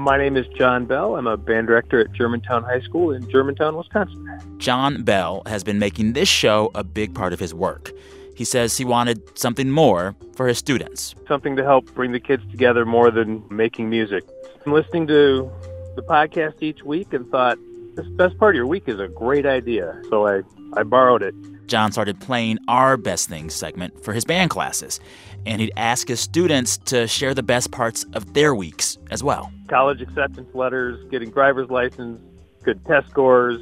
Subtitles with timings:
[0.00, 1.16] My name is John Bell.
[1.16, 4.40] I'm a band director at Germantown High School in Germantown, Wisconsin.
[4.56, 7.92] John Bell has been making this show a big part of his work.
[8.34, 11.14] He says he wanted something more for his students.
[11.28, 14.24] Something to help bring the kids together more than making music.
[14.64, 15.50] I'm listening to
[15.96, 17.58] the podcast each week and thought,
[17.94, 20.00] this best part of your week is a great idea.
[20.08, 20.40] So I,
[20.78, 21.34] I borrowed it.
[21.70, 25.00] John started playing our Best Things segment for his band classes,
[25.46, 29.52] and he'd ask his students to share the best parts of their weeks as well.
[29.68, 32.20] College acceptance letters, getting driver's license,
[32.64, 33.60] good test scores,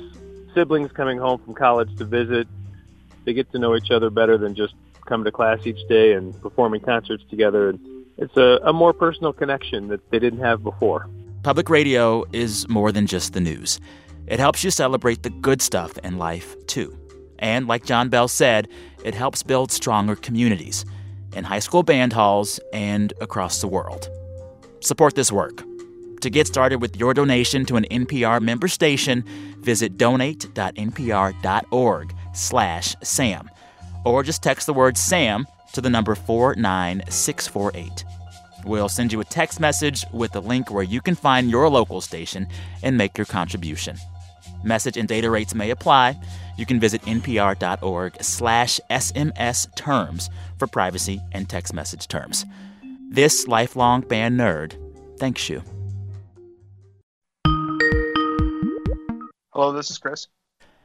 [0.55, 2.49] siblings coming home from college to visit,
[3.25, 6.41] they get to know each other better than just coming to class each day and
[6.41, 7.69] performing concerts together.
[7.69, 7.79] And
[8.17, 11.09] it's a, a more personal connection that they didn't have before.
[11.43, 13.81] Public radio is more than just the news.
[14.27, 16.99] It helps you celebrate the good stuff in life, too.
[17.39, 18.69] And like John Bell said,
[19.05, 20.85] it helps build stronger communities
[21.35, 24.09] in high school band halls and across the world.
[24.81, 25.63] Support this work.
[26.23, 29.23] To get started with your donation to an NPR member station,
[29.61, 33.49] visit donate.npr.org slash SAM.
[34.05, 38.05] Or just text the word SAM to the number 49648.
[38.65, 42.01] We'll send you a text message with a link where you can find your local
[42.01, 42.49] station
[42.83, 43.97] and make your contribution.
[44.65, 46.19] Message and data rates may apply.
[46.59, 50.29] You can visit npr.org slash SMS terms
[50.59, 52.45] for privacy and text message terms.
[53.11, 54.75] This lifelong band nerd
[55.19, 55.63] thanks you.
[59.53, 60.29] Hello, this is Chris.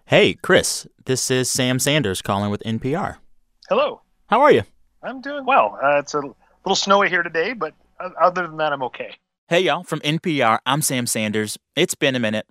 [0.05, 3.17] Hey, Chris, this is Sam Sanders calling with NPR.
[3.69, 4.01] Hello.
[4.27, 4.63] How are you?
[5.01, 5.77] I'm doing well.
[5.83, 6.21] Uh, it's a
[6.65, 7.73] little snowy here today, but
[8.21, 9.15] other than that, I'm okay.
[9.47, 11.57] Hey, y'all, from NPR, I'm Sam Sanders.
[11.75, 12.45] It's been a minute.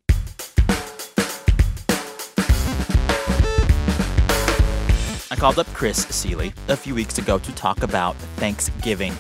[5.43, 9.13] Called up Chris Seeley a few weeks ago to talk about Thanksgiving.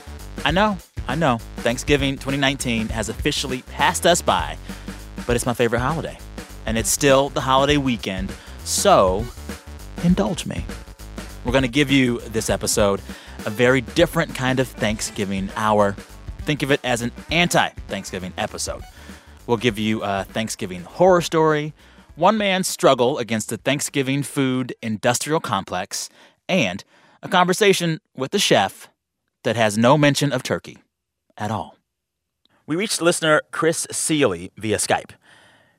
[0.45, 0.79] I know,
[1.09, 4.57] I know, Thanksgiving 2019 has officially passed us by,
[5.27, 6.17] but it's my favorite holiday
[6.65, 9.25] and it's still the holiday weekend, so
[10.05, 10.65] indulge me.
[11.45, 13.01] We're going to give you this episode
[13.45, 15.97] a very different kind of Thanksgiving hour.
[16.43, 18.83] Think of it as an anti Thanksgiving episode.
[19.49, 21.75] We'll give you a Thanksgiving horror story,
[22.17, 26.11] one man's struggle against the Thanksgiving food industrial complex,
[26.49, 26.85] and
[27.23, 28.89] a conversation with a chef
[29.45, 30.79] that has no mention of turkey
[31.39, 31.77] at all.
[32.67, 35.13] We reached listener Chris Seeley via Skype.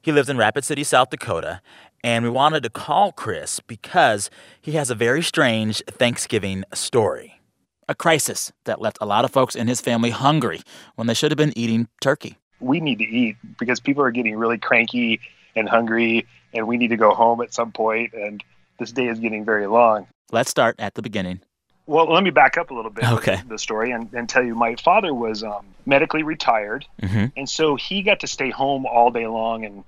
[0.01, 1.61] He lives in Rapid City, South Dakota,
[2.03, 4.29] and we wanted to call Chris because
[4.59, 7.39] he has a very strange Thanksgiving story.
[7.87, 10.61] A crisis that left a lot of folks in his family hungry
[10.95, 12.37] when they should have been eating turkey.
[12.59, 15.19] We need to eat because people are getting really cranky
[15.55, 18.43] and hungry, and we need to go home at some point, and
[18.79, 20.07] this day is getting very long.
[20.31, 21.41] Let's start at the beginning.
[21.85, 23.03] Well, let me back up a little bit.
[23.03, 23.41] Okay.
[23.47, 27.25] The story and, and tell you, my father was um, medically retired, mm-hmm.
[27.35, 29.83] and so he got to stay home all day long and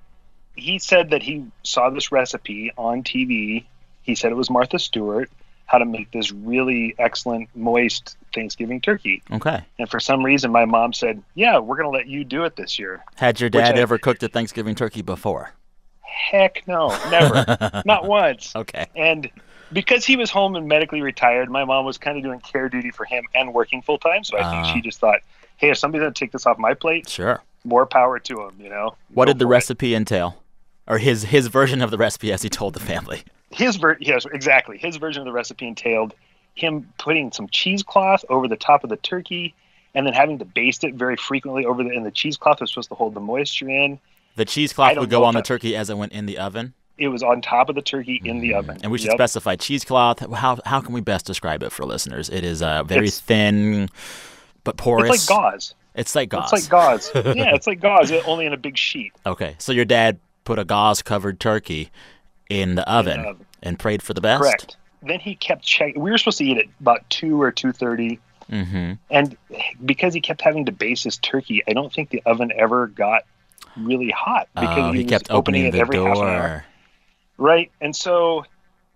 [0.56, 3.64] he said that he saw this recipe on TV.
[4.02, 5.30] He said it was Martha Stewart
[5.66, 9.22] how to make this really excellent moist Thanksgiving turkey.
[9.30, 9.64] Okay.
[9.78, 12.56] And for some reason, my mom said, "Yeah, we're going to let you do it
[12.56, 15.52] this year." Had your dad I, ever cooked a Thanksgiving turkey before?
[16.02, 18.54] Heck no, never, not once.
[18.54, 18.86] Okay.
[18.94, 19.30] And
[19.72, 22.90] because he was home and medically retired, my mom was kind of doing care duty
[22.90, 24.24] for him and working full time.
[24.24, 24.82] So I uh, think she ah.
[24.82, 25.20] just thought,
[25.56, 28.54] "Hey, if somebody's going to take this off my plate, sure, more power to him."
[28.60, 28.96] You know.
[29.12, 29.98] What Go did the recipe it.
[29.98, 30.42] entail?
[30.86, 33.22] or his his version of the recipe as he told the family.
[33.56, 34.76] His ver- yes, exactly.
[34.76, 36.14] His version of the recipe entailed
[36.54, 39.54] him putting some cheesecloth over the top of the turkey
[39.94, 42.90] and then having to baste it very frequently over the and the cheesecloth was supposed
[42.90, 43.98] to hold the moisture in.
[44.36, 46.74] The cheesecloth would go on the turkey as it went in the oven.
[46.98, 48.78] It was on top of the turkey in the oven.
[48.82, 49.16] And we should yep.
[49.16, 50.20] specify cheesecloth.
[50.34, 52.28] How how can we best describe it for listeners?
[52.28, 53.88] It is uh, very it's, thin
[54.64, 55.14] but porous.
[55.14, 55.74] It's like gauze.
[55.94, 56.52] It's like gauze.
[56.52, 57.10] It's like gauze.
[57.14, 59.12] yeah, it's like gauze, only in a big sheet.
[59.24, 61.90] Okay, so your dad put a gauze covered turkey
[62.48, 64.42] in the oven, in oven and prayed for the best.
[64.42, 64.76] Correct.
[65.02, 66.00] Then he kept checking.
[66.00, 68.18] We were supposed to eat at about two or two thirty,
[68.50, 68.94] mm-hmm.
[69.10, 69.36] and
[69.84, 73.22] because he kept having to baste his turkey, I don't think the oven ever got
[73.76, 76.08] really hot because oh, he, he kept opening, opening it every door.
[76.08, 76.64] half an hour.
[77.38, 78.44] Right, and so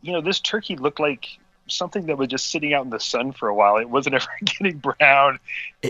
[0.03, 1.39] you know this turkey looked like
[1.69, 3.77] something that was just sitting out in the sun for a while.
[3.77, 5.39] It wasn't ever getting brown.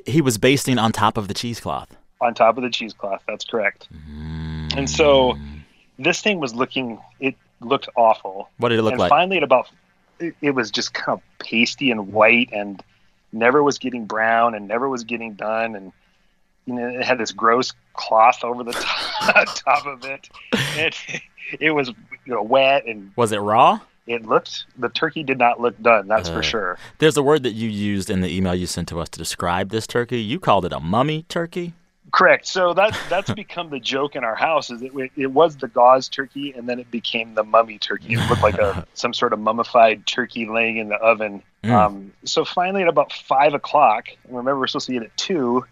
[0.07, 1.97] He was basting on top of the cheesecloth.
[2.21, 3.89] On top of the cheesecloth, that's correct.
[4.11, 4.77] Mm.
[4.77, 5.39] And so
[5.99, 8.49] this thing was looking, it looked awful.
[8.59, 9.11] What did it look and like?
[9.11, 9.69] Finally, at about,
[10.19, 12.83] it, it was just kind of pasty and white and
[13.33, 15.75] never was getting brown and never was getting done.
[15.75, 15.93] And,
[16.67, 18.73] you know, it had this gross cloth over the
[19.21, 20.29] top, top of it.
[20.53, 20.97] It,
[21.61, 23.12] it was you know, wet and.
[23.17, 23.81] Was it raw?
[24.07, 27.43] it looked the turkey did not look done that's uh, for sure there's a word
[27.43, 30.41] that you used in the email you sent to us to describe this turkey you
[30.41, 31.75] called it a mummy turkey
[32.12, 32.47] Correct.
[32.47, 34.71] So that that's become the joke in our house.
[34.71, 38.15] Is it, it was the gauze turkey, and then it became the mummy turkey.
[38.15, 41.43] It looked like a some sort of mummified turkey laying in the oven.
[41.62, 41.71] Mm.
[41.73, 45.65] Um, so finally, at about five o'clock, and remember we're supposed to eat at two.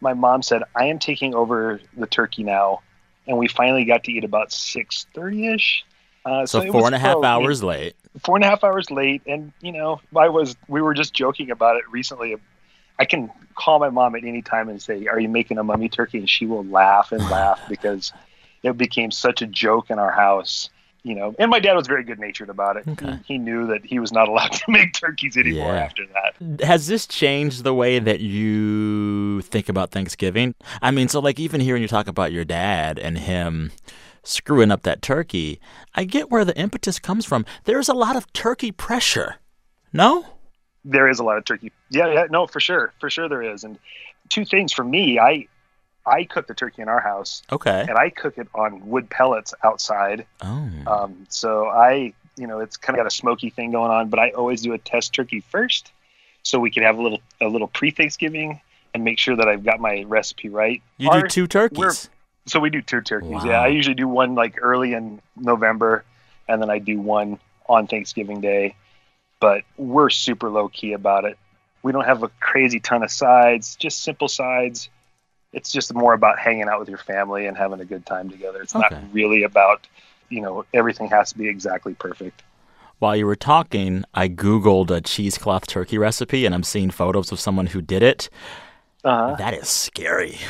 [0.00, 2.80] My mom said, "I am taking over the turkey now,"
[3.26, 5.84] and we finally got to eat about six thirty ish.
[6.24, 7.94] Uh, So, four and a half hours late.
[8.20, 11.50] four and a half hours late and you know i was we were just joking
[11.52, 12.34] about it recently
[12.98, 15.88] i can call my mom at any time and say are you making a mummy
[15.88, 18.12] turkey and she will laugh and laugh because
[18.62, 20.68] it became such a joke in our house
[21.02, 23.12] you know and my dad was very good natured about it Okay.
[23.26, 25.84] he, he knew that he was not allowed to make turkeys anymore Yeah.
[25.84, 30.54] after that Has this changed the way that you think about Thanksgiving?
[30.82, 33.70] I mean, so like even hearing you talk about your dad and him
[34.22, 35.60] screwing up that turkey,
[35.94, 37.44] I get where the impetus comes from.
[37.64, 39.36] There's a lot of turkey pressure.
[39.92, 40.26] No?
[40.88, 43.64] There is a lot of turkey yeah yeah no for sure for sure there is
[43.64, 43.78] and
[44.28, 45.46] two things for me i
[46.06, 47.80] i cook the turkey in our house Okay.
[47.88, 50.70] and i cook it on wood pellets outside Oh.
[50.86, 54.20] Um, so I, you know, it's kind of got a smoky thing going on, but
[54.20, 55.90] I always do a test turkey first,
[56.44, 58.60] so we can have a little a little pre Thanksgiving
[58.94, 60.80] and make sure that I've got my recipe right.
[60.98, 62.08] You Our- do two turkeys.
[62.46, 63.30] So we do two turkeys.
[63.30, 63.44] Wow.
[63.46, 66.04] Yeah, I usually do one like early in November,
[66.46, 68.76] and then I do one on Thanksgiving Day.
[69.40, 71.38] But we're super low key about it.
[71.82, 74.88] We don't have a crazy ton of sides, just simple sides.
[75.52, 78.62] It's just more about hanging out with your family and having a good time together.
[78.62, 78.94] It's Okay.
[78.94, 79.86] not really about,
[80.28, 82.42] you know, everything has to be exactly perfect.
[82.98, 87.38] While you were talking, I Googled a cheesecloth turkey recipe and I'm seeing photos of
[87.38, 88.30] someone who did it.
[89.04, 89.36] Uh-huh.
[89.36, 90.38] That is scary.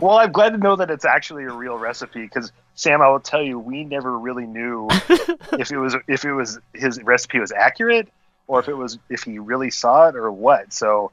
[0.00, 3.20] Well, I'm glad to know that it's actually a real recipe because Sam, I will
[3.20, 4.88] tell you, we never really knew
[5.52, 8.08] if it was if it was his recipe was accurate
[8.46, 10.72] or if it was if he really saw it or what.
[10.72, 11.12] So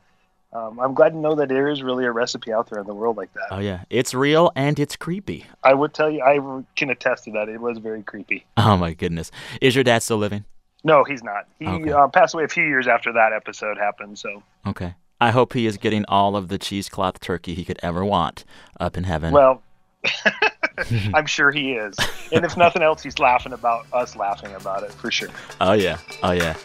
[0.54, 2.94] um, I'm glad to know that there is really a recipe out there in the
[2.94, 3.48] world like that.
[3.52, 3.84] Oh, yeah.
[3.90, 5.46] It's real and it's creepy.
[5.64, 7.48] I would tell you, I can attest to that.
[7.48, 8.46] It was very creepy.
[8.58, 9.32] Oh, my goodness.
[9.62, 10.44] Is your dad still living?
[10.84, 11.46] No, he's not.
[11.60, 11.92] He Okay.
[11.92, 14.18] uh, passed away a few years after that episode happened.
[14.18, 14.96] So, Okay.
[15.20, 18.44] I hope he is getting all of the cheesecloth turkey he could ever want
[18.80, 19.32] up in heaven.
[19.34, 19.62] well,
[21.14, 21.96] I'm sure he is.
[22.32, 25.30] And if nothing else, he's laughing about us laughing about it for sure.
[25.62, 25.98] oh, yeah.
[26.24, 26.56] Oh, yeah.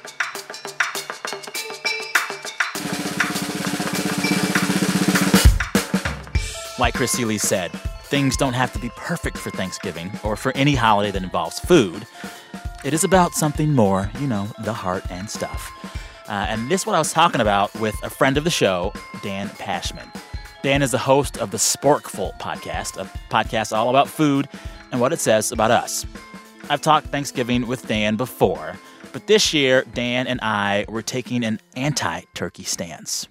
[6.78, 7.72] Like Chris Seeley said,
[8.04, 12.06] things don't have to be perfect for Thanksgiving or for any holiday that involves food.
[12.86, 15.72] It is about something more, you know, the heart and stuff.
[16.28, 18.92] Uh, and this is what I was talking about with a friend of the show,
[19.24, 20.08] Dan Pashman.
[20.62, 24.48] Dan is the host of the Sporkful podcast, a podcast all about food
[24.92, 26.06] and what it says about us.
[26.70, 28.74] I've talked Thanksgiving with Dan before,
[29.12, 33.26] but this year, Dan and I were taking an anti turkey stance.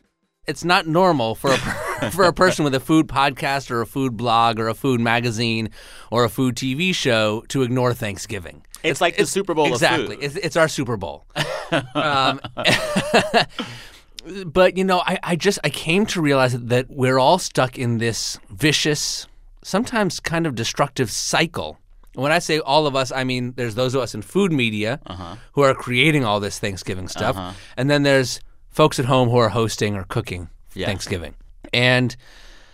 [0.48, 1.58] it's not normal for a
[2.12, 5.69] for a person with a food podcast or a food blog or a food magazine
[6.12, 8.62] or a food TV show to ignore Thanksgiving.
[8.86, 10.18] It's like the Super Bowl of exactly.
[10.22, 11.26] It's, it's our Super Bowl.
[11.96, 12.40] um,
[14.46, 17.98] but you know, I, I just I came to realize that we're all stuck in
[17.98, 19.28] this vicious,
[19.64, 21.78] sometimes kind of destructive cycle.
[22.14, 25.00] When I say all of us, I mean there's those of us in food media
[25.06, 25.36] Uh-huh.
[25.54, 27.36] who are creating all this Thanksgiving stuff,
[27.78, 28.40] and then there's
[28.70, 30.86] folks at home who are hosting or cooking Yeah.
[30.88, 31.36] Thanksgiving.
[31.74, 32.16] And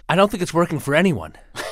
[0.09, 1.33] I don't think it's working for anyone.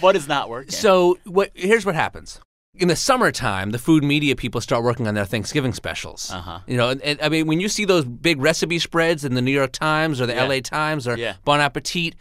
[0.00, 0.70] What is not working?
[0.72, 1.50] So what?
[1.54, 2.40] Here's what happens.
[2.76, 6.30] In the summertime, the food media people start working on their Thanksgiving specials.
[6.32, 6.58] Uh-huh.
[6.66, 9.42] You know, and, and, I mean, when you see those big recipe spreads in the
[9.42, 10.42] New York Times or the Yeah.
[10.44, 10.60] L.A.
[10.60, 11.34] Times or Yeah.
[11.44, 12.16] Bon Appetit,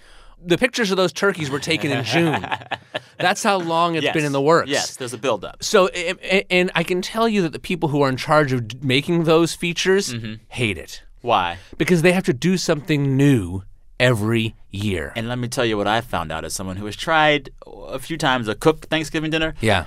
[0.45, 2.45] the pictures of those turkeys were taken in June.
[3.17, 4.13] That's how long it's Yes.
[4.13, 4.69] been in the works.
[4.69, 5.63] Yes, there's a buildup.
[5.63, 8.51] So, a- a- and I can tell you that the people who are in charge
[8.53, 10.33] of making those features Mm-hmm.
[10.49, 11.57] hate it Why?
[11.77, 13.63] because they have to do something new
[13.99, 15.13] every year.
[15.15, 17.97] And let me tell you what I found out as someone who has tried a
[17.99, 19.55] few times a cooked Thanksgiving dinner.
[19.61, 19.85] yeah.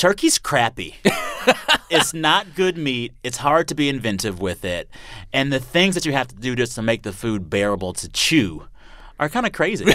[0.00, 0.96] Turkey's crappy.
[1.90, 3.12] it's not good meat.
[3.22, 4.88] It's hard to be inventive with it.
[5.30, 8.08] And the things that you have to do just to make the food bearable to
[8.08, 8.64] chew
[9.20, 9.84] are kind of crazy.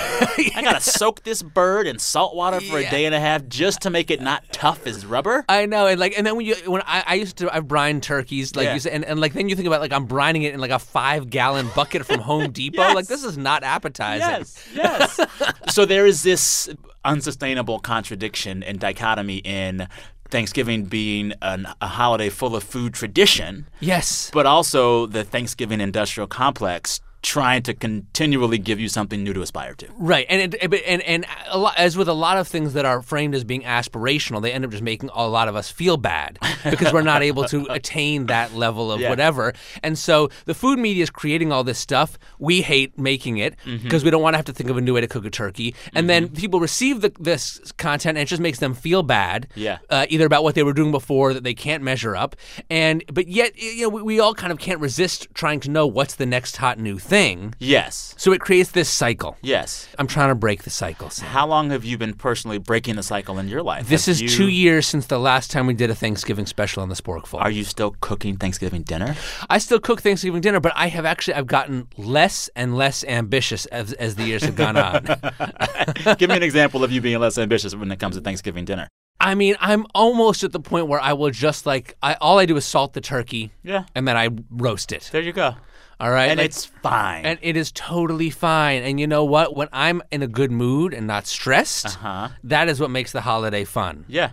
[0.55, 3.45] I got to soak this bird in salt water for a day and a half
[3.47, 5.43] just to make it not tough as rubber.
[5.49, 7.99] I know, and like, and then when you when I, I used to I brine
[8.01, 8.75] turkeys, like Yeah.
[8.75, 10.71] you said, and, and like then you think about like I'm brining it in like
[10.71, 12.75] a five gallon bucket from Home Depot.
[12.85, 12.95] Yes.
[12.95, 14.19] Like this is not appetizing.
[14.27, 15.19] Yes, yes.
[15.73, 16.69] so there is this
[17.03, 19.87] unsustainable contradiction and dichotomy in
[20.29, 24.29] Thanksgiving being an, a holiday full of food tradition, Yes.
[24.33, 29.73] but also the Thanksgiving industrial complex trying to continually give you something new to aspire
[29.75, 29.87] to.
[29.97, 33.01] Right, and it, and and a lot, as with a lot of things that are
[33.01, 36.37] framed as being aspirational, they end up just making a lot of us feel bad
[36.69, 39.09] because we're not able to attain that level of Yeah.
[39.09, 39.53] whatever.
[39.83, 42.17] And so the food media is creating all this stuff.
[42.39, 43.83] We hate making it Mm-hmm.
[43.83, 45.29] because we don't want to have to think of a new way to cook a
[45.29, 45.73] turkey.
[45.93, 49.47] And then people receive the, this content and it just makes them feel bad.
[49.55, 49.77] Yeah.
[49.89, 52.35] uh, either about what they were doing before that they can't measure up,
[52.69, 55.87] and but yet you know we, we all kind of can't resist trying to know
[55.87, 57.14] what's the next hot new thing.
[57.59, 58.13] Yes.
[58.17, 59.37] So it creates this cycle.
[59.41, 59.87] Yes.
[59.97, 61.09] I'm trying to break the cycle.
[61.09, 61.27] Sam.
[61.29, 63.87] How long have you been personally breaking the cycle in your life?
[63.87, 66.83] This Have is you- two years since the last time we did a Thanksgiving special
[66.83, 67.39] on the Sporkful.
[67.39, 69.15] Are you still cooking Thanksgiving dinner?
[69.49, 73.65] I still cook Thanksgiving dinner, but I have actually I've gotten less and less ambitious
[73.67, 75.05] as, as the years have gone on.
[76.17, 78.87] Give me an example of you being less ambitious when it comes to Thanksgiving dinner.
[79.19, 82.45] I mean, I'm almost at the point where I will just like I all I
[82.45, 83.85] do is salt the turkey Yeah.
[83.95, 85.09] and then I roast it.
[85.11, 85.55] There you go.
[85.99, 87.25] All right, And Like- it's fine.
[87.25, 88.83] and it is totally fine.
[88.83, 89.55] And you know what?
[89.55, 92.29] When I'm in a good mood and not stressed, huh.
[92.43, 94.05] that is what makes the holiday fun.
[94.07, 94.31] Yeah.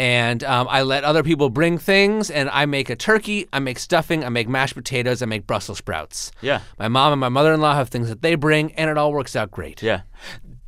[0.00, 3.80] and um, I let other people bring things, and I make a turkey, I make
[3.80, 6.30] stuffing, I make mashed potatoes, I make Brussels sprouts.
[6.40, 6.60] Yeah.
[6.78, 9.50] My mom and my mother-in-law have things that they bring, and it all works out
[9.50, 9.82] great.
[9.82, 10.02] Yeah.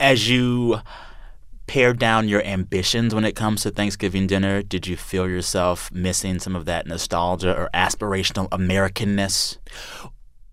[0.00, 0.80] As you
[1.68, 6.40] pare down your ambitions when it comes to Thanksgiving dinner, did you feel yourself missing
[6.40, 9.58] some of that nostalgia or aspirational Americanness?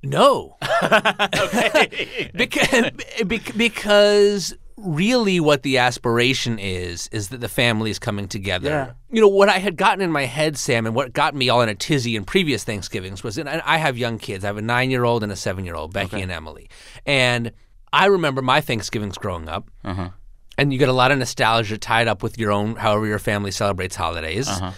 [0.04, 0.58] No,
[2.36, 2.92] because
[3.56, 8.70] because really what the aspiration is is that the family is coming together.
[8.70, 8.92] Yeah.
[9.12, 11.62] You know what I had gotten in my head, Sam, and what got me all
[11.62, 14.44] in a tizzy in previous Thanksgivings was, and I have young kids.
[14.44, 16.70] I have a nine-year-old and a seven-year-old, Becky and Emily,
[17.06, 17.52] and
[17.92, 19.70] I remember my Thanksgivings growing up.
[19.84, 20.10] Uh-huh.
[20.60, 23.52] and you get a lot of nostalgia tied up with your own however your family
[23.52, 24.72] celebrates holidays Uh-huh.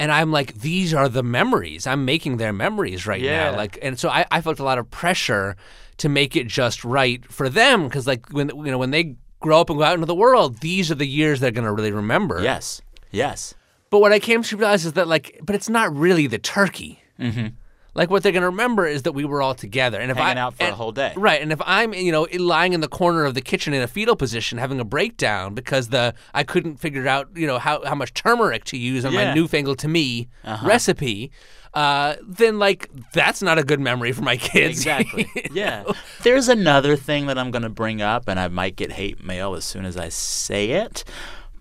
[0.00, 3.50] And i'm like these are the memories i'm making their memories right Yeah.
[3.50, 5.56] now like and so I, I felt a lot of pressure
[5.98, 9.60] to make it just right for them because like when you know when they grow
[9.60, 11.92] up and go out into the world these are the years they're going to really
[11.92, 12.80] remember Yes.
[13.10, 13.54] Yes.
[13.90, 17.00] but what i came to realize is that like but it's not really the turkey
[17.20, 17.48] mm-hmm.
[17.94, 20.38] Like what they're going to remember is that we were all together and if Hanging
[20.38, 21.12] I, out for a whole day.
[21.16, 23.86] Right, and if I'm, you know, lying in the corner of the kitchen in a
[23.86, 27.94] fetal position having a breakdown because the I couldn't figure out, you know, how, how
[27.94, 29.28] much turmeric to use on Yeah.
[29.28, 30.28] my newfangled to me
[30.64, 31.30] recipe,
[31.74, 34.78] uh, then like that's not a good memory for my kids.
[34.78, 35.28] Exactly.
[35.52, 35.84] yeah.
[36.22, 39.54] There's another thing that I'm going to bring up, and I might get hate mail
[39.54, 41.04] as soon as I say it.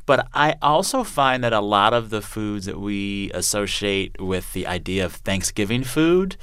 [0.05, 4.67] But I also find that a lot of the foods that we associate with the
[4.67, 6.35] idea of Thanksgiving food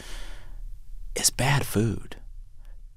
[1.15, 2.17] is bad food.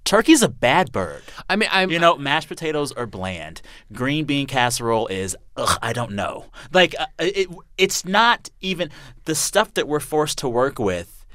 [0.06, 1.24] Turkey's a bad bird.
[1.50, 3.62] I mean, I'm You know, mashed potatoes are bland.
[3.94, 6.46] Green bean casserole is, ugh, I don't know.
[6.74, 8.90] Like, uh, it, it's not even
[9.26, 11.26] the stuff that we're forced to work with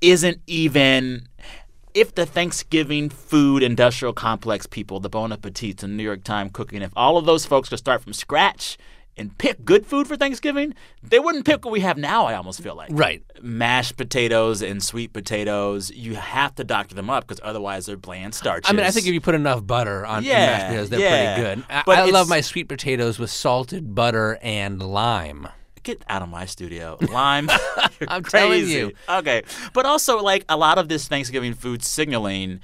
[0.00, 1.26] isn't even.
[1.92, 6.82] If the Thanksgiving food industrial complex people, the Bon Appetits and New York Times cooking,
[6.82, 8.78] if all of those folks could start from scratch
[9.16, 12.62] and pick good food for Thanksgiving, they wouldn't pick what we have now, I almost
[12.62, 13.24] feel like right.
[13.42, 18.36] mashed potatoes and sweet potatoes, you have to doctor them up because otherwise they're bland
[18.36, 18.70] starches.
[18.70, 21.34] I mean, I think if you put enough butter on Yeah, mashed potatoes, they're yeah.
[21.34, 21.64] pretty good.
[21.68, 25.48] I, But I love my sweet potatoes with salted butter and lime.
[25.82, 27.48] Get out of my studio, lime.
[28.08, 28.92] I'm telling you.
[29.08, 32.60] Okay, but also like a lot of this Thanksgiving food signaling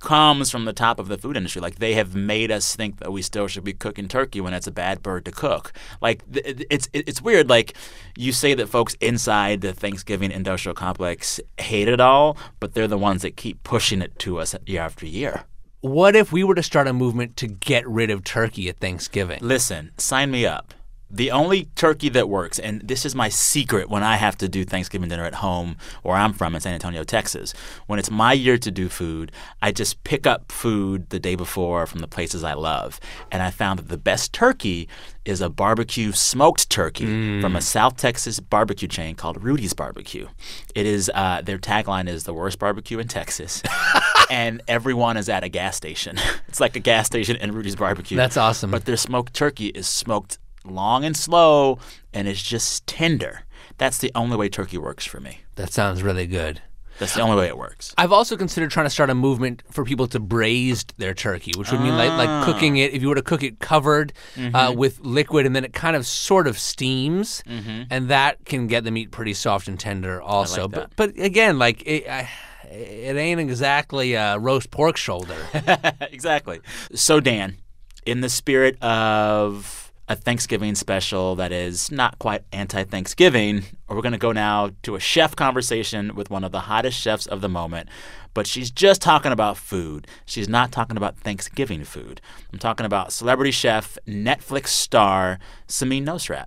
[0.00, 1.60] comes from the top of the food industry.
[1.60, 4.66] Like they have made us think that we still should be cooking turkey when it's
[4.66, 5.72] a bad bird to cook.
[6.00, 7.48] Like it's it's weird.
[7.48, 7.74] Like
[8.16, 12.98] you say that folks inside the Thanksgiving industrial complex hate it all, but they're the
[12.98, 15.44] ones that keep pushing it to us year after year.
[15.82, 19.38] What if we were to start a movement to get rid of turkey at Thanksgiving?
[19.40, 20.74] Listen, sign me up.
[21.10, 24.64] The only turkey that works, and this is my secret when I have to do
[24.64, 27.52] Thanksgiving dinner at home where I'm from in San Antonio, Texas.
[27.86, 31.86] When it's my year to do food, I just pick up food the day before
[31.86, 33.00] from the places I love.
[33.32, 34.88] And I found that the best turkey
[35.24, 40.28] is a barbecue smoked turkey from a South Texas barbecue chain called Rudy's Barbecue.
[40.74, 43.62] It is, uh, their tagline is the worst barbecue in Texas.
[44.30, 46.18] and everyone is at a gas station.
[46.48, 48.16] It's like a gas station in Rudy's Barbecue.
[48.16, 48.72] That's awesome.
[48.72, 51.78] But their smoked turkey is smoked long and slow,
[52.12, 53.42] and it's just tender.
[53.78, 55.40] That's the only way turkey works for me.
[55.56, 56.60] That sounds really good.
[56.98, 57.94] That's the only way it works.
[57.96, 61.72] I've also considered trying to start a movement for people to braise their turkey, which
[61.72, 62.16] would mean like Ah.
[62.18, 62.92] like cooking it.
[62.92, 64.54] If you were to cook it covered Mm-hmm.
[64.54, 68.84] uh, with liquid, and then it kind of sort of steams, and that can get
[68.84, 70.20] the meat pretty soft and tender.
[70.20, 70.74] Also, Mm-hmm.
[70.78, 70.90] that.
[70.96, 72.28] but but again, like it, I,
[72.70, 75.36] it ain't exactly a roast pork shoulder.
[76.02, 76.60] exactly.
[76.94, 77.56] So, Dan,
[78.04, 79.79] in the spirit of
[80.10, 84.70] a Thanksgiving special that is not quite anti Thanksgiving, or we're going to go now
[84.82, 87.88] to a chef conversation with one of the hottest chefs of the moment.
[88.34, 90.08] But she's just talking about food.
[90.26, 92.20] She's not talking about Thanksgiving food.
[92.52, 95.38] I'm talking about celebrity chef, Netflix star,
[95.68, 96.46] Samin Nosrat.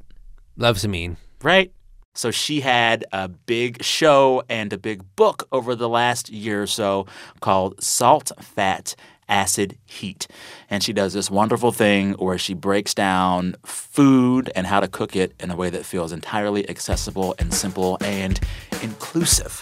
[0.58, 1.16] Love Samin.
[1.42, 1.72] Right?
[2.16, 6.68] So she had a big show and a big book over the last year or
[6.68, 7.08] so
[7.40, 8.96] called Salt, Fat,
[9.30, 10.28] Acid, Heat.
[10.70, 15.16] And she does this wonderful thing where she breaks down food and how to cook
[15.16, 18.40] it in a way that feels entirely accessible and simple and
[18.82, 19.62] inclusive.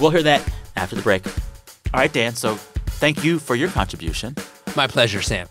[0.00, 1.26] We'll hear that after the break.
[1.26, 4.34] All right, Dan, so thank you for your contribution.
[4.76, 5.48] My pleasure, Sam.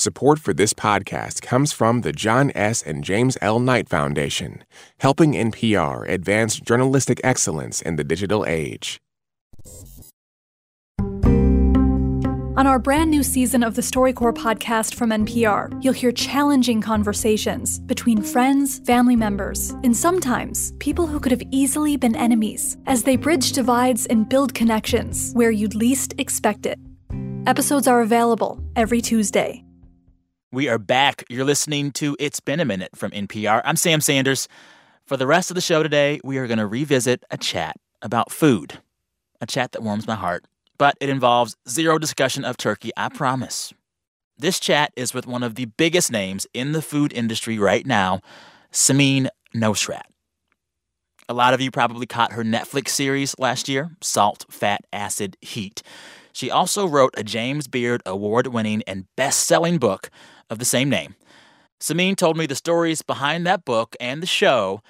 [0.00, 2.82] Support for this podcast comes from the John S.
[2.82, 3.60] and James L.
[3.60, 4.64] Knight Foundation,
[5.00, 8.98] helping NPR advance journalistic excellence in the digital age.
[12.60, 17.78] On our brand new season of the StoryCorps podcast from NPR, you'll hear challenging conversations
[17.78, 23.16] between friends, family members, and sometimes people who could have easily been enemies as they
[23.16, 26.78] bridge divides and build connections where you'd least expect it.
[27.46, 29.64] Episodes are available every Tuesday.
[30.52, 31.24] We are back.
[31.30, 33.62] You're listening to It's Been a Minute from NPR.
[33.64, 34.48] I'm Sam Sanders.
[35.06, 38.30] For the rest of the show today, we are going to revisit a chat about
[38.30, 38.80] food,
[39.40, 40.44] a chat that warms my heart,
[40.78, 43.72] but it involves zero discussion of turkey, I promise.
[44.38, 48.20] This chat is with one of the biggest names in the food industry right now,
[48.72, 50.02] Samin Nosrat.
[51.28, 55.82] A lot of you probably caught her Netflix series last year, Salt, Fat, Acid, Heat.
[56.32, 60.10] She also wrote a James Beard award winning and best selling book
[60.48, 61.14] of the same name.
[61.80, 64.80] Samin told me the stories behind that book and the show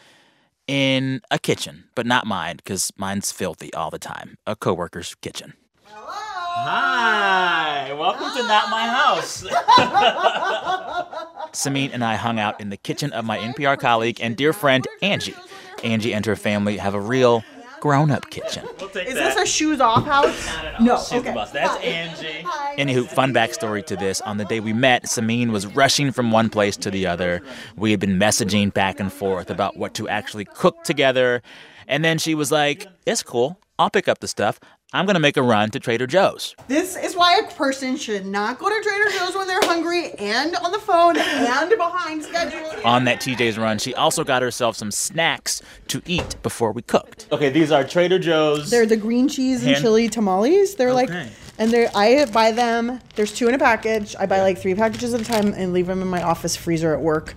[0.71, 4.37] in a kitchen, but not mine because mine's filthy all the time.
[4.47, 5.55] A coworker's kitchen.
[5.83, 6.07] Hello.
[6.13, 9.43] Hi, welcome to Not My House.
[11.53, 14.87] Samin and I hung out in the kitchen of my NPR colleague and dear friend
[15.03, 15.35] Angie.
[15.83, 17.43] Angie and her family have a real
[17.81, 18.65] grown up kitchen.
[18.95, 20.49] Is this a shoes off house?
[20.81, 20.99] No.
[20.99, 21.29] She's okay.
[21.29, 21.51] the boss.
[21.51, 22.43] That's Angie.
[22.45, 22.77] Hi.
[22.77, 24.21] Anywho, fun backstory to this.
[24.23, 27.43] On the day we met, Samin was rushing from one place to the other.
[27.77, 31.43] We had been messaging back and forth about what to actually cook together.
[31.89, 33.59] And then she was like, It's cool.
[33.79, 34.61] I'll pick up the stuff.
[34.93, 36.57] I'm going to make a run to Trader Joe's.
[36.67, 40.57] This is why a person should not go to Trader Joe's when they're hungry and
[40.57, 42.69] on the phone and behind schedule.
[42.85, 47.29] On that TJ's run, she also got herself some snacks to eat before we cooked.
[47.31, 48.69] Okay, these are Trader Joe's.
[48.69, 50.75] They're the green cheese and Hand- chili tamales.
[50.75, 53.01] They're like, and they're I buy them.
[53.15, 54.17] There's two in a package.
[54.19, 56.95] I buy like three packages at a time and leave them in my office freezer
[56.95, 57.35] at work,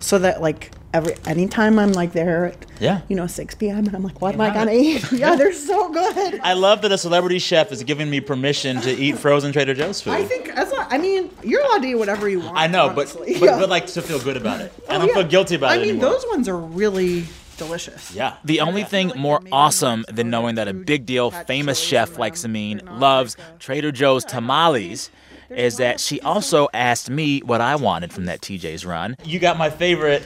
[0.00, 3.00] so that like every anytime I'm like there at Yeah.
[3.08, 3.78] you know 6 p.m.
[3.86, 5.04] and I'm like, what am I gonna eat?
[5.12, 6.40] yeah, they're so good.
[6.42, 10.00] I love that a celebrity chef is giving me permission to eat frozen Trader Joe's
[10.00, 10.12] food.
[10.14, 10.92] I think that's not.
[10.92, 12.56] I mean, you're allowed to eat whatever you want.
[12.56, 13.38] I know, but honestly.
[13.38, 13.58] but, Yeah.
[13.58, 14.72] but like to feel good about it.
[14.76, 15.14] Oh, I Oh, don't yeah.
[15.14, 16.10] feel guilty about I it I mean, anymore.
[16.10, 17.26] those ones are really
[17.58, 18.12] delicious.
[18.14, 18.34] Yeah.
[18.44, 23.00] The only thing more awesome than knowing that a big deal, famous chef like Samin
[23.00, 25.10] loves Trader Joe's tamales
[25.48, 29.16] is that she also asked me what I wanted from that TJ's run.
[29.24, 30.22] You got my favorite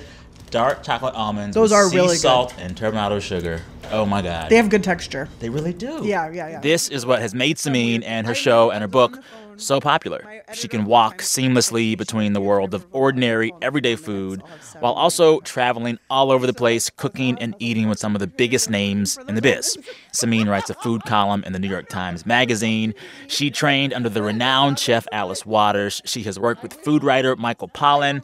[0.50, 1.54] dark chocolate almonds.
[1.54, 2.18] Those with are sea really good.
[2.18, 3.62] salt and turbinado sugar.
[3.90, 4.50] Oh my god.
[4.50, 5.28] They have good texture.
[5.40, 6.02] They really do.
[6.04, 6.60] Yeah, yeah, yeah.
[6.60, 9.18] This is what has made Samin and her show and her book
[9.56, 10.42] so popular.
[10.52, 14.42] She can walk seamlessly between the world of ordinary, everyday food
[14.80, 18.70] while also traveling all over the place, cooking and eating with some of the biggest
[18.70, 19.76] names in the biz.
[20.12, 22.94] Samin writes a food column in the New York Times Magazine.
[23.28, 26.00] She trained under the renowned chef Alice Waters.
[26.04, 28.22] She has worked with food writer Michael Pollan.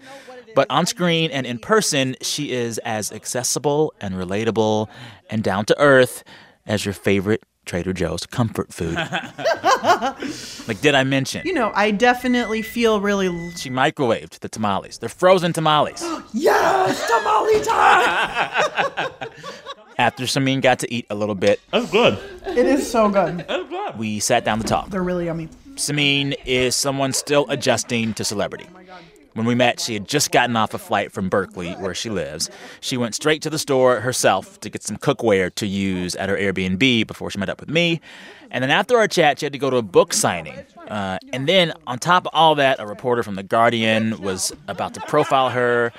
[0.56, 4.88] But on screen and in person, she is as accessible and relatable
[5.28, 6.24] and down to earth
[6.66, 8.94] as your favorite Trader Joe's comfort food.
[10.66, 11.42] like, did I mention?
[11.44, 13.26] You know, I definitely feel really.
[13.56, 14.96] She microwaved the tamales.
[14.96, 16.02] They're frozen tamales.
[16.32, 19.30] Yes, tamale time!
[19.98, 22.18] After Samin got to eat a little bit, that's good.
[22.46, 23.38] it is so good.
[23.38, 23.98] That's good.
[23.98, 24.90] we sat down to talk.
[24.90, 25.48] They're really yummy.
[25.76, 28.66] Samin is someone still adjusting to celebrity.
[28.74, 28.80] Oh
[29.36, 32.48] When we met, she had just gotten off a flight from Berkeley, where she lives.
[32.80, 36.36] She went straight to the store herself to get some cookware to use at her
[36.38, 38.00] Airbnb before she met up with me.
[38.50, 40.58] And then after our chat, she had to go to a book signing.
[40.88, 44.94] Uh, and then, on top of all that, a reporter from The Guardian was about
[44.94, 45.92] to profile her.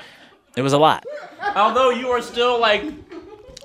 [0.56, 1.06] It was a lot.
[1.56, 2.84] Although you are still like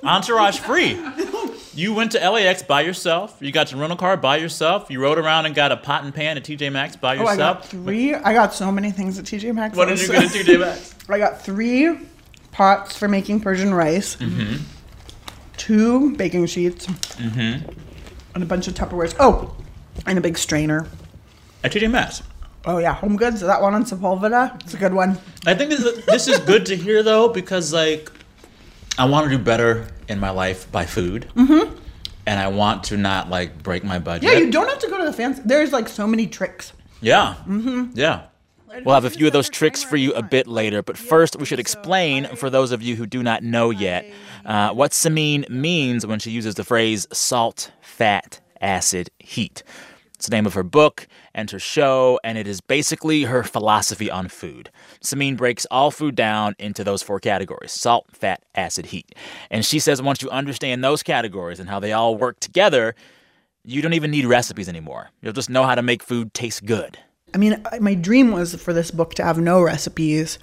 [0.02, 1.00] entourage free.
[1.74, 3.36] You went to LAX by yourself.
[3.40, 4.90] You got your rental car by yourself.
[4.90, 7.28] You rode around and got a pot and pan at TJ Maxx by yourself.
[7.30, 8.14] Oh, I got three.
[8.14, 9.76] I got so many things at TJ Maxx.
[9.76, 10.94] what did you get at TJ Maxx?
[11.08, 11.98] I got three
[12.50, 14.62] pots for making Persian rice, Mm-hmm.
[15.56, 16.86] two baking sheets,
[17.18, 17.62] and
[18.34, 19.14] a bunch of Tupperwares.
[19.18, 19.54] Oh,
[20.06, 20.86] and a big strainer.
[21.64, 22.22] At TJ Maxx.
[22.64, 23.40] Oh yeah, Home Goods.
[23.40, 24.60] That one on Sepulveda.
[24.62, 25.18] It's a good one.
[25.46, 28.10] I think this, this is good to hear though because like
[28.98, 31.76] I want to do better in my life by food, mm-hmm.
[32.26, 34.30] and I want to not like break my budget.
[34.30, 35.42] Yeah, you don't have to go to the fancy.
[35.44, 36.72] There's like so many tricks.
[37.00, 37.34] Yeah.
[37.48, 37.90] Mm-hmm.
[37.94, 38.26] Yeah.
[38.84, 41.44] We'll have a few of those tricks for you a bit later, but first we
[41.44, 44.06] should explain for those of you who do not know yet
[44.46, 49.62] uh, what Samin means when she uses the phrase salt, fat, acid, heat.
[50.22, 54.08] It's the name of her book and her show, and it is basically her philosophy
[54.08, 54.70] on food.
[55.02, 59.16] Samin breaks all food down into those four categories salt, fat, acid, heat.
[59.50, 62.94] And she says once you understand those categories and how they all work together,
[63.64, 65.10] you don't even need recipes anymore.
[65.22, 66.98] You'll just know how to make food taste good.
[67.34, 70.38] I mean, my dream was for this book to have no recipes,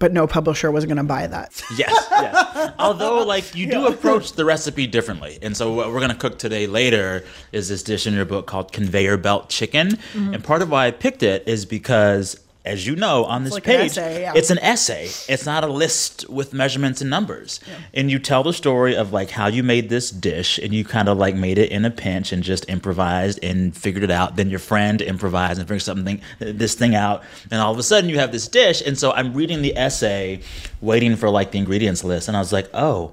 [0.00, 1.62] but no publisher was going to buy that.
[1.76, 2.72] Yes, yes.
[2.78, 5.38] Although, like, you do approach the recipe differently.
[5.40, 8.46] And so, what we're going to cook today later is this dish in your book
[8.46, 9.90] called Conveyor Belt Chicken.
[9.90, 10.34] Mm-hmm.
[10.34, 13.66] And part of why I picked it is because, as you know, on this like
[13.66, 14.32] an page, essay, yeah.
[14.36, 15.04] it's an essay.
[15.28, 17.58] It's not a list with measurements and numbers.
[17.92, 21.08] And you tell the story of, like, how you made this dish and you kind
[21.08, 24.36] of, like, made it in a pinch and just improvised and figured it out.
[24.36, 27.24] Then your friend improvised and figured something, this thing out.
[27.50, 28.82] And all of a sudden, you have this dish.
[28.86, 30.40] And so, I'm reading the essay,
[30.80, 32.28] waiting for, like, the ingredients list.
[32.28, 33.12] And I was like, oh,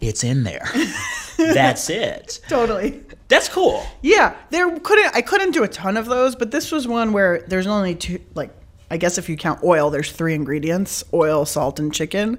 [0.00, 0.68] it's in there.
[1.36, 2.40] That's it.
[2.48, 3.02] totally.
[3.28, 3.82] That's cool.
[4.02, 7.42] Yeah, there couldn't I couldn't do a ton of those, but this was one where
[7.48, 8.50] there's only two like
[8.92, 12.38] I guess if you count oil, there's three ingredients: oil, salt, and chicken.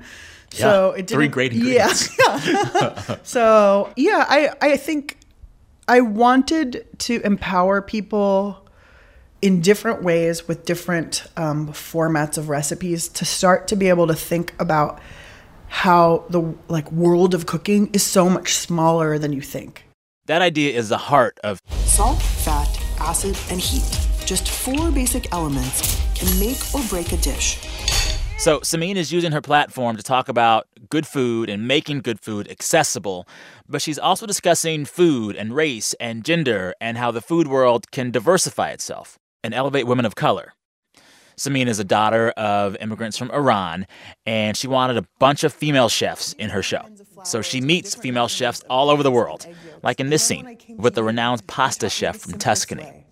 [0.52, 2.10] Yeah, So it three didn't- great ingredients.
[2.20, 3.18] Yeah.
[3.24, 5.18] so yeah, I I think
[5.88, 8.60] I wanted to empower people
[9.42, 14.14] in different ways with different um, formats of recipes to start to be able to
[14.14, 15.00] think about
[15.68, 19.86] how the like world of cooking is so much smaller than you think.
[20.28, 24.03] That idea is the heart of Salt, fat, acid, and heat.
[24.26, 27.60] Just four basic elements can make or break a dish.
[28.38, 32.50] So, Samin is using her platform to talk about good food and making good food
[32.50, 33.28] accessible,
[33.68, 38.12] but she's also discussing food and race and gender and how the food world can
[38.12, 40.54] diversify itself and elevate women of color.
[41.38, 43.88] Samin is a daughter of immigrants from Iran,
[44.26, 46.86] and she wanted a bunch of female chefs in her show.
[47.24, 49.46] So she meets female chefs all over the world,
[49.82, 53.04] like in this scene with the renowned pasta chef from Tuscany.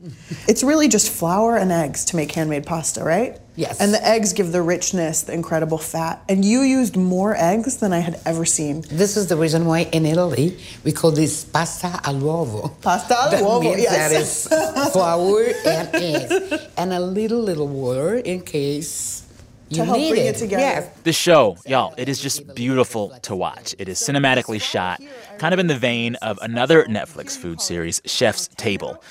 [0.48, 3.40] It's really just flour and eggs to make handmade pasta, right?
[3.56, 3.80] Yes.
[3.80, 6.24] And the eggs give the richness, the incredible fat.
[6.28, 8.82] And you used more eggs than I had ever seen.
[8.90, 12.82] This is the reason why in Italy we call this pasta all'uovo.
[12.82, 14.48] Pasta al uovo, yes.
[14.48, 19.24] is flour and eggs and a little little water in case
[19.72, 20.62] you to help bring it, it together.
[20.62, 20.90] Yes.
[21.04, 23.74] The show, y'all, it is just beautiful to watch.
[23.80, 25.02] It is cinematically shot,
[25.38, 29.02] kind of in the vein of another Netflix food series, Chef's Table.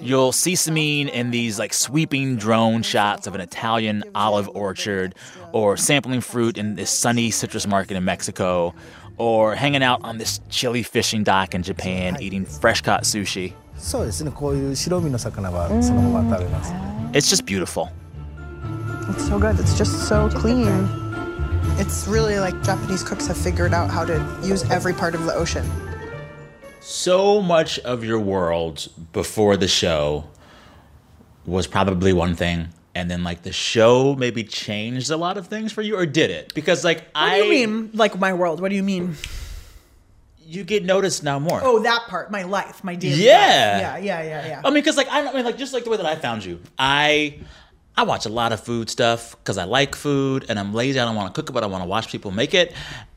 [0.00, 5.14] You'll see Samin in these like sweeping drone shots of an Italian olive orchard,
[5.52, 8.74] or sampling fruit in this sunny citrus market in Mexico,
[9.18, 13.52] or hanging out on this chilly fishing dock in Japan, eating fresh caught sushi.
[17.14, 17.90] It's just beautiful.
[19.10, 19.58] It's so good.
[19.60, 20.88] It's just so clean.
[21.78, 25.34] It's really like Japanese cooks have figured out how to use every part of the
[25.34, 25.64] ocean.
[26.80, 30.24] so much of your world before the show
[31.46, 35.72] was probably one thing and then like the show maybe changed a lot of things
[35.72, 38.60] for you or did it because like What i do you mean, like my world?
[38.60, 39.16] What do you mean?
[40.46, 43.32] you get noticed now more Oh, that part, my life, my daily Yeah.
[43.32, 44.04] life.
[44.04, 44.60] Yeah, yeah, yeah, yeah.
[44.62, 46.44] i mean because like i I mean like just like the way that i found
[46.44, 47.38] you i
[47.96, 50.98] i watch a lot of food stuff because i like food and i'm lazy.
[51.00, 52.72] I don't want to cook it but i want to watch people make it.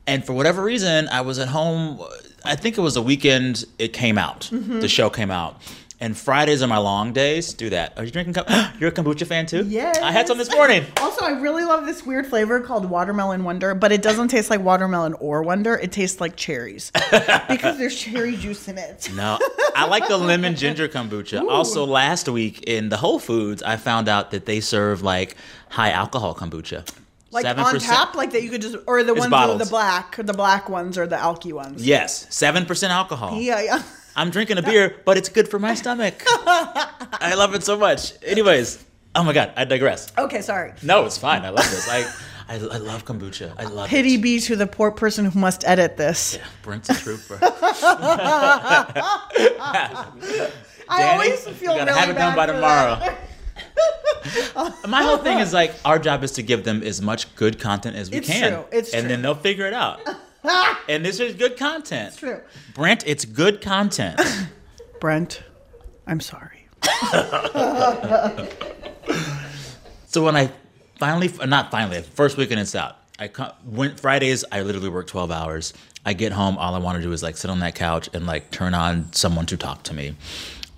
[0.06, 2.00] And for whatever reason i was at home
[2.44, 4.48] i think it was a weekend it came out.
[4.52, 4.80] Mm-hmm.
[4.80, 5.60] the show came out
[6.00, 7.52] and Fridays are my long days.
[7.54, 7.94] Do that.
[7.98, 8.34] Are you drinking?
[8.34, 8.44] Com-
[8.78, 9.64] You're a kombucha fan too?
[9.66, 9.98] Yes.
[9.98, 10.84] I had some this morning.
[10.98, 14.60] Also, I really love this weird flavor called watermelon wonder, but it doesn't taste like
[14.60, 15.74] watermelon or wonder.
[15.76, 16.90] It tastes like cherries
[17.48, 19.10] because there's cherry juice in it.
[19.14, 19.38] No,
[19.74, 21.48] I like the lemon ginger kombucha.
[21.48, 25.36] Also, last week in the Whole Foods, I found out that they serve like
[25.70, 26.88] high alcohol kombucha.
[27.30, 27.58] Like 7%.
[27.62, 30.32] on tap, like that you could just, or the It's ones with the black, the
[30.32, 31.86] black ones or the alky ones.
[31.86, 33.38] Yes, seven percent alcohol.
[33.38, 33.82] Yeah, yeah.
[34.18, 36.22] I'm drinking a beer, but it's good for my stomach.
[36.26, 38.14] I love it so much.
[38.24, 40.08] Anyways, oh my god, I digress.
[40.18, 40.72] Okay, sorry.
[40.82, 41.44] No, it's fine.
[41.44, 41.88] I love this.
[41.88, 42.00] I,
[42.48, 43.52] I, I love kombucha.
[43.56, 44.22] I love Pity it.
[44.22, 46.34] be to the poor person who must edit this.
[46.36, 47.38] Yeah, Brent's a trooper.
[50.90, 52.96] I always feel gotta really have it done bad by for tomorrow.
[52.96, 53.18] that.
[54.88, 57.94] My whole thing is like our job is to give them as much good content
[57.96, 58.64] as we It's can, true.
[58.72, 59.08] It's and true.
[59.10, 60.00] then they'll figure it out.
[60.88, 62.08] and this is good content.
[62.08, 62.40] It's true.
[62.74, 64.20] Brent, it's good content.
[65.00, 65.42] Brent,
[66.06, 66.66] I'm sorry.
[70.10, 70.50] So when I
[70.96, 72.96] finally, not finally, first weekend it's out.
[73.18, 73.30] I
[73.64, 74.42] went Fridays.
[74.50, 75.74] I literally work twelve hours.
[76.06, 76.56] I get home.
[76.56, 79.12] All I want to do is like sit on that couch and like turn on
[79.12, 80.16] someone to talk to me.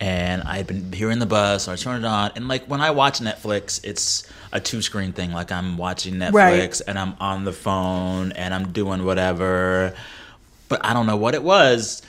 [0.00, 2.32] And I had been hearing the buzz, so I turn it on.
[2.34, 5.32] And like when I watch Netflix, it's a two screen thing.
[5.32, 6.80] Like I'm watching Netflix Right.
[6.86, 9.94] and I'm on the phone and I'm doing whatever.
[10.68, 12.02] But I don't know what it was.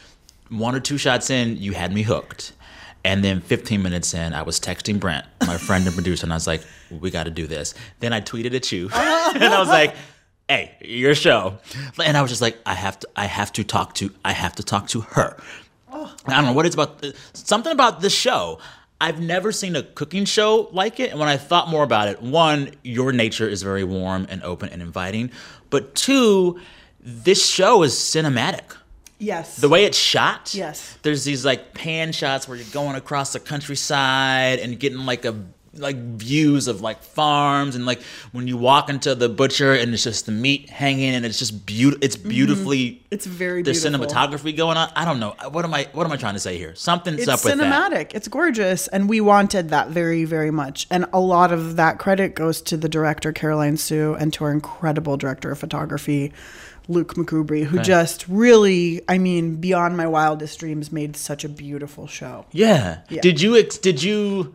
[0.50, 2.54] One or two shots in, you had me hooked.
[3.04, 6.36] And then 15 minutes in, I was texting Brent, my friend and producer, and I
[6.36, 7.74] was like, we got to do this.
[8.00, 9.96] Then I tweeted at you, and I was like,
[10.48, 11.58] hey, your show.
[12.04, 14.54] And I was just like, I have to, I have to talk to, I have
[14.58, 15.36] to talk to her.
[15.92, 16.14] Oh.
[16.28, 17.04] I don't know what it's about.
[17.34, 18.60] Something about this show.
[19.02, 21.10] I've never seen a cooking show like it.
[21.10, 24.70] And when I thought more about it, one, your nature is very warm and open
[24.70, 25.32] and inviting.
[25.72, 26.60] But two,
[27.00, 28.76] this show is cinematic.
[29.18, 29.58] Yes.
[29.58, 30.54] The way it's shot.
[30.54, 31.00] Yes.
[31.02, 35.36] There's these like pan shots where you're going across the countryside and getting like a
[35.78, 38.02] like views of like farms and like
[38.34, 41.66] when you walk into the butcher and it's just the meat hanging and it's just
[41.66, 42.30] beautiful it's mm-hmm.
[42.30, 46.12] beautifully It's very the cinematography going on i don't know what am i what am
[46.12, 48.16] i trying to say here something's it's up with that It's cinematic.
[48.16, 50.88] It's gorgeous, and we wanted that very, very much.
[50.90, 54.52] And a lot of that credit goes to the director Caroline Suh and to our
[54.52, 56.34] incredible director of photography,
[56.88, 57.84] Luke McCoubrey, who Okay.
[57.84, 62.46] just really, I mean, beyond my wildest dreams, made such a beautiful show.
[62.52, 63.00] yeah.
[63.10, 63.22] Yeah.
[63.22, 64.54] did you ex- did you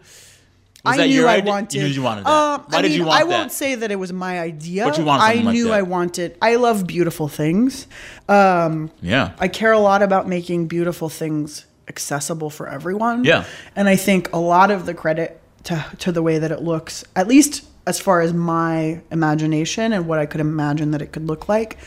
[0.86, 1.50] was I that knew I idea?
[1.52, 1.74] wanted.
[1.74, 3.52] you knew you wanted that Um, why I did mean, you want I that won't
[3.52, 4.84] say that it was my idea.
[4.84, 5.72] But you wanted I like knew that.
[5.74, 6.38] I wanted.
[6.40, 7.86] I love beautiful things.
[8.28, 13.24] Um, yeah I care a lot about making beautiful things accessible for everyone.
[13.24, 13.44] Yeah.
[13.76, 17.04] And I think a lot of the credit to, to the way that it looks,
[17.14, 21.26] at least as far as my imagination and what I could imagine that it could
[21.26, 21.78] look like,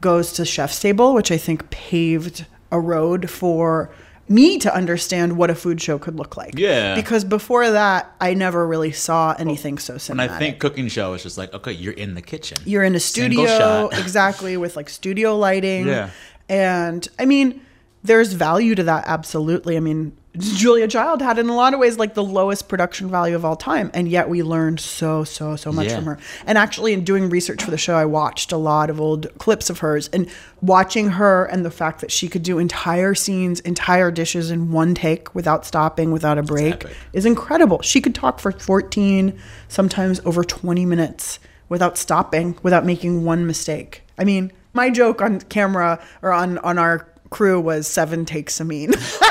[0.00, 3.90] goes to Chef's Table, which I think paved a road for
[4.32, 6.58] me to understand what a food show could look like.
[6.58, 6.94] Yeah.
[6.94, 10.10] Because before that, I never really saw anything so cinematic.
[10.10, 12.94] And i think cooking show is just like okay you're in the kitchen You're in
[12.94, 15.86] a studio, exactly, with like studio lighting.
[15.86, 16.10] Yeah.
[16.48, 17.60] And I mean,
[18.02, 19.76] there's value to that, absolutely.
[19.76, 23.34] I mean, Julia Child had in a lot of ways like the lowest production value
[23.36, 23.90] of all time.
[23.92, 25.96] And yet we learned so, so, so much Yeah.
[25.96, 26.18] from her.
[26.46, 29.68] And actually, in doing research for the show, I watched a lot of old clips
[29.68, 30.26] of hers and
[30.62, 34.94] watching her and the fact that she could do entire scenes, entire dishes in one
[34.94, 37.82] take without stopping, without a break is incredible.
[37.82, 44.02] She could talk for 14, sometimes over 20 minutes without stopping, without making one mistake.
[44.18, 48.64] I mean, my joke on camera or on, on our crew was seven takes a
[48.64, 48.92] mean.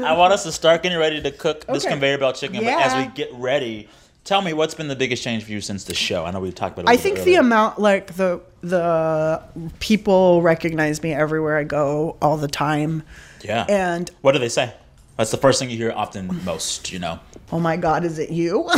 [0.00, 2.62] I want us to start getting ready to cook this conveyor belt chicken.
[2.62, 3.88] But as we get ready,
[4.24, 6.26] tell me what's been the biggest change for you since the show?
[6.26, 6.92] I know we talked about.
[6.92, 9.40] It a I think the amount, like the the
[9.78, 13.04] people recognize me everywhere I go all the time.
[13.42, 13.64] Yeah.
[13.68, 14.74] And what do they say?
[15.16, 16.92] That's the first thing you hear often most.
[16.92, 17.20] You know.
[17.52, 18.50] oh my God, is it you?
[18.50, 18.56] Do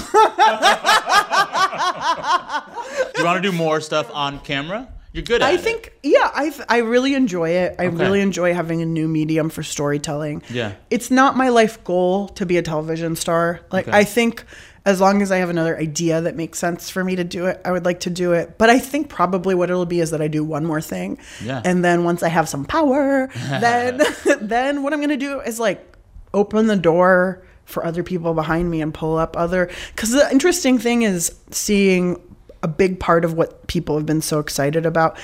[3.18, 4.88] you want to do more stuff on camera?
[5.12, 5.52] You're good at it.
[5.52, 5.60] I it.
[5.60, 7.74] think, yeah, I I really enjoy it.
[7.78, 7.96] I Okay.
[7.96, 10.42] really enjoy having a new medium for storytelling.
[10.50, 10.72] Yeah.
[10.90, 13.60] It's not my life goal to be a television star.
[13.72, 13.96] Like Okay.
[13.98, 14.44] I think
[14.86, 17.60] as long as I have another idea that makes sense for me to do it,
[17.66, 18.56] I would like to do it.
[18.56, 21.18] But I think probably what it'll be is that I do one more thing.
[21.44, 21.60] Yeah.
[21.64, 23.28] And then once I have some power,
[23.60, 24.00] then
[24.40, 25.84] then what I'm going to do is like
[26.32, 30.78] open the door for other people behind me and pull up other cuz the interesting
[30.78, 32.16] thing is seeing
[32.62, 35.16] a big part of what people have been so excited about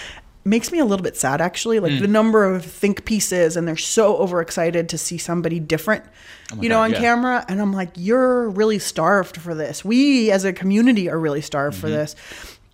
[0.45, 2.01] makes me a little bit sad actually like Mm.
[2.01, 6.05] the number of think pieces and they're so overexcited to see somebody different
[6.61, 7.01] you know God, on yeah.
[7.01, 11.41] camera and i'm like you're really starved for this we as a community are really
[11.41, 11.97] starved for Mm-hmm.
[11.97, 12.17] this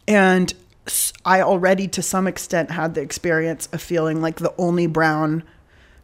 [0.06, 0.52] and
[1.24, 5.42] i already to some extent had the experience of feeling like the only brown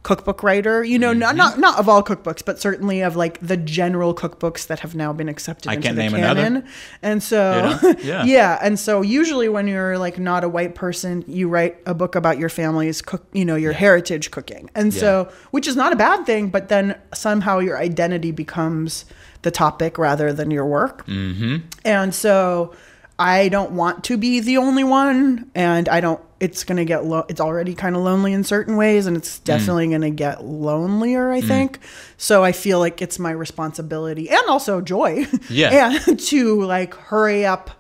[0.05, 1.19] cookbook writer you know Mm-hmm.
[1.19, 4.95] not, not not of all cookbooks but certainly of like the general cookbooks that have
[4.95, 6.67] now been accepted I into can't the name canon another.
[7.03, 7.95] and so You know?
[8.03, 8.25] Yeah.
[8.25, 12.15] yeah and so usually when you're like not a white person you write a book
[12.15, 15.97] about your family's cook you know your heritage cooking and so which is not a
[15.97, 19.05] bad thing but then somehow your identity becomes
[19.43, 21.57] the topic rather than your work Mm-hmm.
[21.85, 22.73] and so
[23.19, 26.21] I don't want to be the only one, and I don't.
[26.41, 29.21] It's gonna get lo- It's already kind of lonely in certain ways, and Mm.
[29.21, 31.33] it's definitely gonna get lonelier.
[31.33, 31.81] I think.
[32.17, 35.27] So I feel like it's my responsibility and also joy.
[35.51, 35.99] Yeah.
[36.07, 37.71] and to like hurry up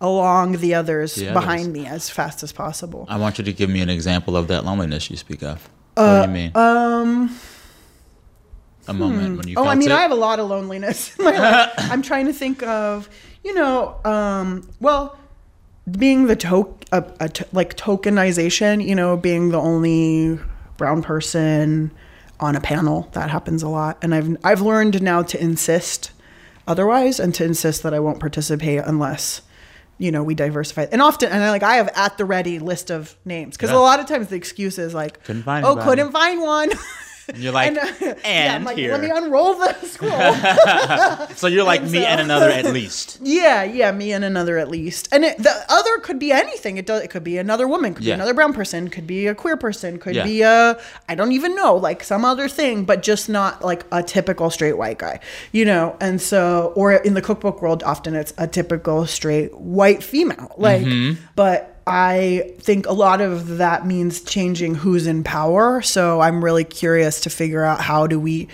[0.00, 1.72] along the others The behind others.
[1.74, 3.04] me as fast as possible.
[3.08, 5.68] I want you to give me an example of that loneliness you speak of.
[5.94, 6.52] what do you mean?
[6.54, 7.36] Um.
[8.88, 9.54] a moment when you.
[9.58, 9.94] Oh, I mean, it?
[9.94, 11.72] I have a lot of loneliness in my life.
[11.76, 13.08] I'm trying to think of,
[13.46, 15.16] you know, um, well,
[15.90, 20.38] being the to- a, a to- like tokenization, you know, being the only
[20.76, 21.92] brown person
[22.40, 26.10] on a panel that happens a lot, and I've I've learned now to insist
[26.66, 29.42] otherwise and to insist that I won't participate unless
[29.98, 32.90] you know we diversify and often and I, like i have at the ready list
[32.90, 33.78] of names because Yeah.
[33.78, 36.70] a lot of times the excuse is like Couldn't find oh anybody." couldn't find one
[37.28, 38.92] And you're like, uh, and, yeah, like, here.
[38.92, 43.18] let me unroll the scroll so you're like And me so- and another at least.
[43.22, 45.08] Yeah, yeah, me and another at least.
[45.12, 46.76] And it, the other could be anything.
[46.76, 47.02] It does.
[47.02, 47.94] It could be another woman.
[47.94, 48.14] Could Yeah.
[48.14, 48.88] be another brown person.
[48.88, 49.98] Could be a queer person.
[49.98, 50.24] Could Yeah.
[50.24, 54.02] be a I don't even know, like some other thing, but just not like a
[54.02, 55.20] typical straight white guy,
[55.52, 55.96] you know.
[56.00, 60.82] And so, or in the cookbook world, often it's a typical straight white female, like.
[60.82, 61.22] Mm-hmm.
[61.34, 65.80] But I think a lot of that means changing who's in power.
[65.82, 68.48] So I'm really curious to figure out how do we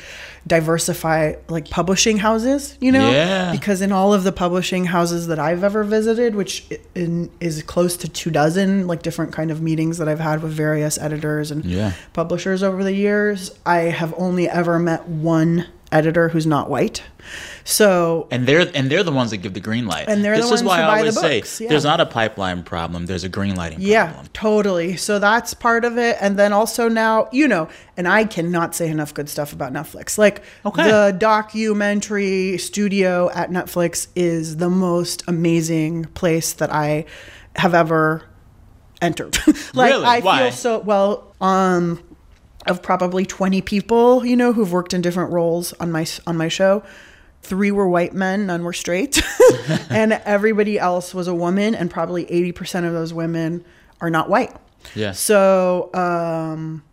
[0.46, 3.10] diversify like publishing houses, you know?
[3.10, 3.52] Yeah.
[3.52, 7.96] Because in all of the publishing houses that I've ever visited, which in, is close
[7.98, 11.64] to two dozen, like different kind of meetings that I've had with various editors and
[11.64, 11.92] Yeah.
[12.12, 17.02] publishers over the years, I have only ever met one editor who's not white.
[17.64, 20.08] So And they're and they're the ones that give the green light.
[20.08, 21.70] And they're the this is ones why who I buy the always say yeah.
[21.70, 23.06] there's not a pipeline problem.
[23.06, 24.28] There's a green lighting Yeah, problem.
[24.32, 24.96] totally.
[24.96, 26.16] So that's part of it.
[26.20, 30.18] And then also now, you know, and I cannot say enough good stuff about Netflix.
[30.18, 30.82] Like Okay.
[30.82, 37.04] the documentary studio at Netflix is the most amazing place that I
[37.56, 38.22] have ever
[39.00, 39.38] entered.
[39.74, 40.04] like Really?
[40.04, 40.42] I Why?
[40.42, 42.00] feel so well um
[42.66, 46.48] of probably 20 people, you know, who've worked in different roles on my on my
[46.48, 46.82] show.
[47.42, 49.20] Three were white men, none were straight.
[49.90, 53.64] and everybody else was a woman and probably 80% of those women
[54.00, 54.54] are not white.
[54.94, 55.12] Yeah.
[55.12, 56.84] So, um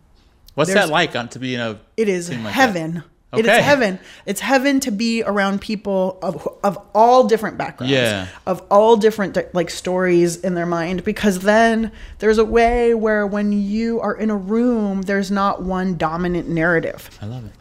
[0.54, 3.04] What's that like on to be in a it is like that?
[3.32, 3.46] Heaven.
[3.46, 3.98] It is heaven.
[4.26, 8.26] It's heaven to be around people of of all different backgrounds, Yeah.
[8.46, 11.04] of all different like stories in their mind.
[11.04, 15.96] Because then there's a way where when you are in a room, there's not one
[15.96, 17.10] dominant narrative.
[17.22, 17.52] I love it.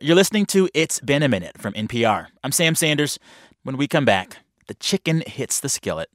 [0.00, 2.26] You're listening to It's Been a Minute from NPR.
[2.42, 3.18] I'm Sam Sanders.
[3.62, 6.10] When we come back, the chicken hits the skillet.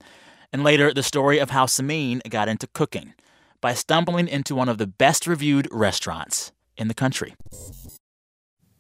[0.52, 3.14] And later, the story of how Samin got into cooking
[3.62, 7.34] by stumbling into one of the best reviewed restaurants in the country.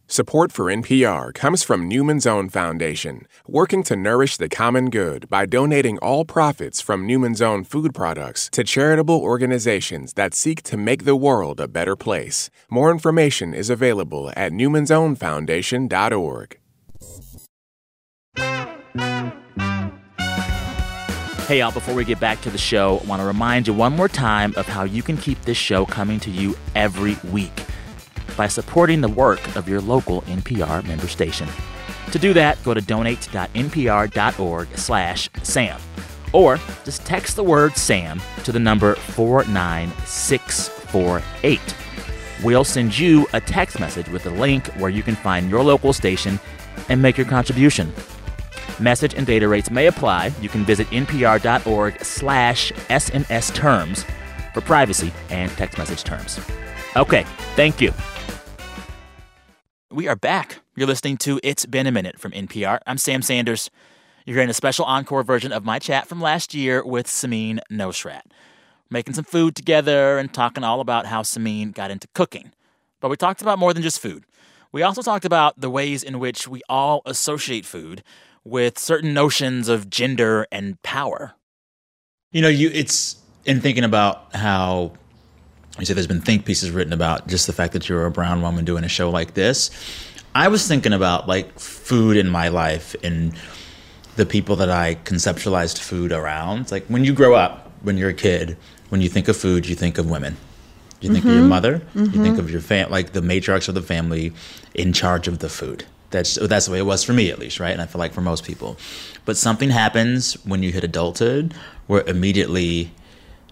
[0.10, 5.46] Support for NPR comes from Newman's Own Foundation, working to nourish the common good by
[5.46, 11.04] donating all profits from Newman's Own food products to charitable organizations that seek to make
[11.04, 12.50] the world a better place.
[12.70, 16.60] More information is available at newmansownfoundation.org.
[21.48, 23.94] Hey, y'all, before we get back to the show, I want to remind you one
[23.94, 27.67] more time of how you can keep this show coming to you every week
[28.38, 31.50] by supporting the work of your local NPR member station.
[32.12, 35.82] To do that, go to donate.npr.org slash SAM.
[36.34, 41.60] Or just text the word SAM to the number 49648.
[42.44, 45.94] We'll send you a text message with a link where you can find your local
[45.94, 46.40] station
[46.90, 47.92] and make your contribution.
[48.80, 50.32] Message and data rates may apply.
[50.40, 54.06] You can visit npr.org slash SMS terms
[54.54, 56.40] for privacy and text message terms.
[56.96, 57.24] Okay,
[57.56, 57.92] thank you.
[59.90, 60.60] We are back.
[60.76, 62.80] You're listening to It's Been a Minute from NPR.
[62.86, 63.70] I'm Sam Sanders.
[64.26, 68.24] You're hearing a special encore version of my chat from last year with Samin Nosrat.
[68.90, 72.52] Making some food together and talking all about how Samin got into cooking.
[73.00, 74.26] But we talked about more than just food.
[74.74, 78.04] We also talked about the ways in which we all associate food
[78.44, 81.36] with certain notions of gender and power.
[82.34, 84.98] You know, you it's in thinking about how
[85.80, 88.42] you say there's been think pieces written about just the fact that you're a brown
[88.42, 89.70] woman doing a show like this.
[90.34, 93.34] I was thinking about like food in my life and
[94.16, 96.72] the people that I conceptualized food around.
[96.72, 98.58] Like when you grow up, when you're a kid,
[98.90, 100.38] when you think of food, you think of women.
[101.02, 101.50] You think of your mm-hmm.
[101.50, 101.82] mother.
[101.94, 102.40] You think mm-hmm.
[102.40, 104.34] of your fam, like the matriarchs of the family,
[104.74, 105.86] in charge of the food.
[106.10, 107.72] That's that's the way it was for me, at least, right?
[107.72, 108.78] And I feel like for most people.
[109.26, 111.54] But something happens when you hit adulthood,
[111.86, 112.92] where immediately,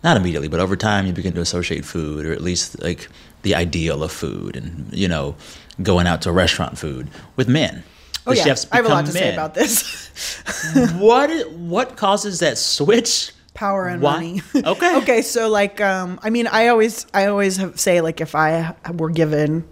[0.06, 3.10] not immediately, but over time, you begin to associate food, or at least like
[3.42, 5.36] the ideal of food, and you know,
[5.82, 7.84] going out to restaurant food with men.
[8.28, 10.08] Oh The yeah, chefs I have a lot to say about this.
[11.00, 13.32] what what causes that switch?
[13.56, 14.14] Power and Why?
[14.14, 14.42] money.
[14.56, 14.96] Okay.
[15.02, 18.76] okay, so like, um, I mean, I always, I always have, say like, if I
[18.94, 19.64] were given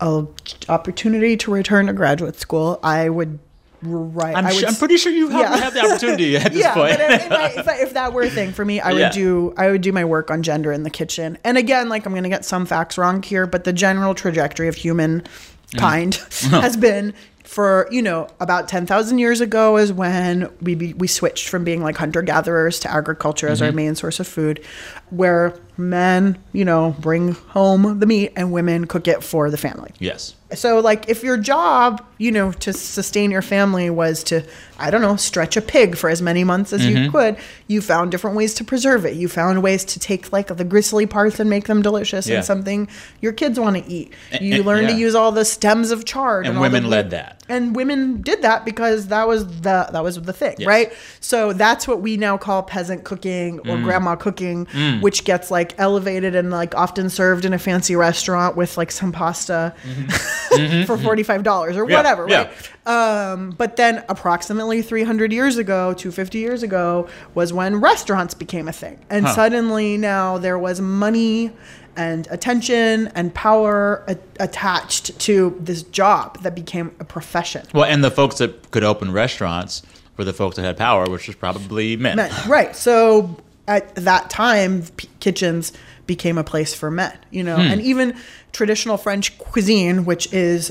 [0.00, 0.26] a
[0.68, 3.38] opportunity to return to graduate school, I would
[3.86, 4.36] write.
[4.36, 5.56] I'm, would I'm pretty sure you have, Yeah.
[5.56, 6.98] have the opportunity at this yeah, point.
[6.98, 9.10] but if, if, if, I, if that were a thing for me, I would Yeah.
[9.10, 11.38] do I would do my work on gender in the kitchen.
[11.44, 14.68] And again, like I'm going to get some facts wrong here, but the general trajectory
[14.68, 16.54] of humankind mm-hmm.
[16.60, 21.48] has been for you know about 10,000 years ago is when we be, we switched
[21.48, 23.76] from being like hunter gatherers to agriculture as our mm-hmm.
[23.76, 24.64] main source of food
[25.10, 29.90] where men, you know, bring home the meat and women cook it for the family.
[29.98, 30.34] Yes.
[30.54, 34.44] So, like, if your job, you know, to sustain your family was to,
[34.78, 38.12] I don't know, stretch a pig for as many months as you could, you found
[38.12, 39.14] different ways to preserve it.
[39.14, 42.36] You found ways to take, like, the gristly parts and make them delicious Yeah.
[42.36, 42.86] and something
[43.20, 44.12] your kids want to eat.
[44.40, 46.46] You and- learn to use all the stems of chard.
[46.46, 47.40] And all the women wood- led that.
[47.48, 50.66] and women did that because that was the that was the thing, Yes.
[50.68, 50.92] right?
[51.20, 53.84] So that's what we now call peasant cooking or Mm.
[53.84, 54.66] grandma cooking,
[55.00, 59.10] which gets like elevated and like often served in a fancy restaurant with like some
[59.12, 59.72] pasta
[60.86, 61.90] for forty five dollars or Mm-hmm.
[61.90, 62.50] Yeah, whatever, yeah.
[62.86, 63.32] right?
[63.32, 68.34] Um, but then approximately three hundred years ago, two fifty years ago, was when restaurants
[68.34, 69.34] became a thing, and Huh.
[69.34, 71.52] suddenly now there was money.
[71.96, 77.64] And attention and power a- attached to this job that became a profession.
[77.72, 79.82] Well, and the folks that could open restaurants
[80.16, 82.16] were the folks that had power, which was probably men.
[82.16, 82.32] men.
[82.48, 82.74] Right.
[82.74, 83.36] So
[83.66, 85.72] at that time, p- kitchens
[86.06, 87.62] became a place for men, you know, Hmm.
[87.62, 88.16] and even
[88.52, 90.70] traditional French cuisine, which is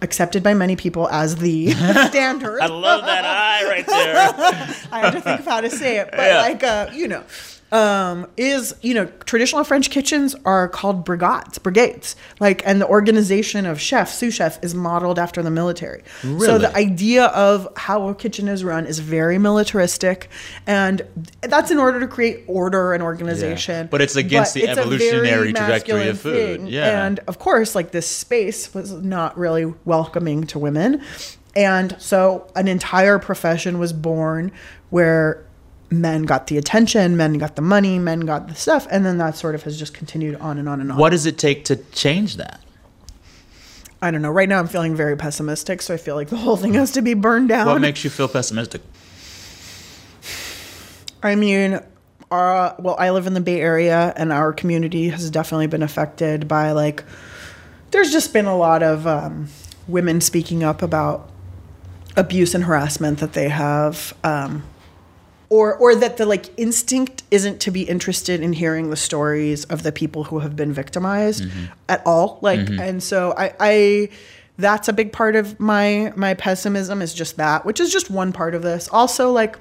[0.00, 1.70] accepted by many people as the
[2.08, 2.60] standard.
[2.60, 4.16] I love that eye right there.
[4.92, 6.40] I had to think of how to say it, but Yeah.
[6.40, 7.24] like, uh, you know,
[7.70, 13.66] um, is you know, traditional French kitchens are called brigades, brigades, like, and the organization
[13.66, 16.02] of chef, sous chef, is modeled after the military.
[16.24, 16.46] Really?
[16.46, 20.30] So the idea of how a kitchen is run is very militaristic,
[20.66, 21.02] and
[21.40, 23.88] that's in order to create order and organization.
[23.90, 26.68] But it's against the a very evolutionary trajectory of food.
[26.68, 27.06] Yeah.
[27.06, 31.02] and of course, like this space was not really welcoming to women.
[31.56, 34.52] And so an entire profession was born
[34.90, 35.44] where
[35.90, 38.86] men got the attention, men got the money, men got the stuff.
[38.90, 40.98] And then that sort of has just continued on and on and on.
[40.98, 42.60] What does it take to change that?
[44.00, 44.30] I don't know.
[44.30, 45.82] Right now I'm feeling very pessimistic.
[45.82, 47.66] So I feel like the whole thing has to be burned down.
[47.66, 48.82] What makes you feel pessimistic?
[51.22, 51.80] I mean,
[52.30, 56.46] our, well, I live in the Bay Area, and our community has definitely been affected
[56.46, 57.02] by like.
[57.90, 59.48] There's just been a lot of um,
[59.88, 61.30] women speaking up about
[62.16, 64.64] abuse and harassment that they have, um,
[65.50, 69.82] or or that the like instinct isn't to be interested in hearing the stories of
[69.82, 71.64] the people who have been victimized mm-hmm.
[71.88, 72.38] at all.
[72.42, 72.80] Like, mm-hmm.
[72.80, 73.54] and so I.
[73.60, 74.08] I
[74.60, 78.32] that's a big part of my my pessimism is just that, which is just one
[78.32, 78.88] part of this.
[78.88, 79.56] Also, like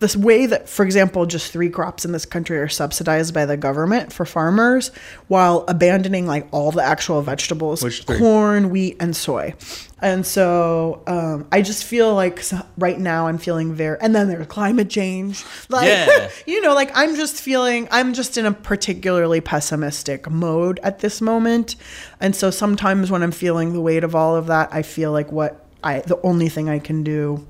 [0.00, 3.56] this way that, for example, just three crops in this country are subsidized by the
[3.56, 4.90] government for farmers
[5.28, 8.18] while abandoning like all the actual vegetables Which three?
[8.18, 9.54] corn, wheat, and soy.
[10.00, 12.42] And so um, I just feel like
[12.78, 15.44] right now I'm feeling very, and then there's climate change.
[15.68, 16.30] Like, Yeah.
[16.46, 21.20] you know, like I'm just feeling, I'm just in a particularly pessimistic mode at this
[21.20, 21.76] moment.
[22.20, 25.30] And so sometimes when I'm feeling the weight of all of that, I feel like
[25.30, 27.46] what I, the only thing I can do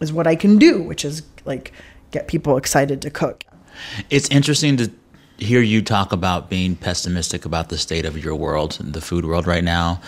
[0.00, 1.72] is what I can do, which is like
[2.10, 3.44] get people excited to cook.
[4.10, 4.90] It's interesting to
[5.38, 9.46] hear you talk about being pessimistic about the state of your world, the food world
[9.46, 10.00] right now,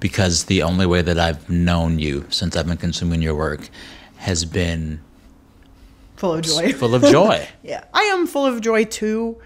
[0.00, 3.68] because the only way that I've known you since I've been consuming your work
[4.16, 5.00] has been
[6.16, 6.72] Full of joy.
[6.78, 7.48] full of joy.
[7.64, 9.40] yeah, I am full of joy too.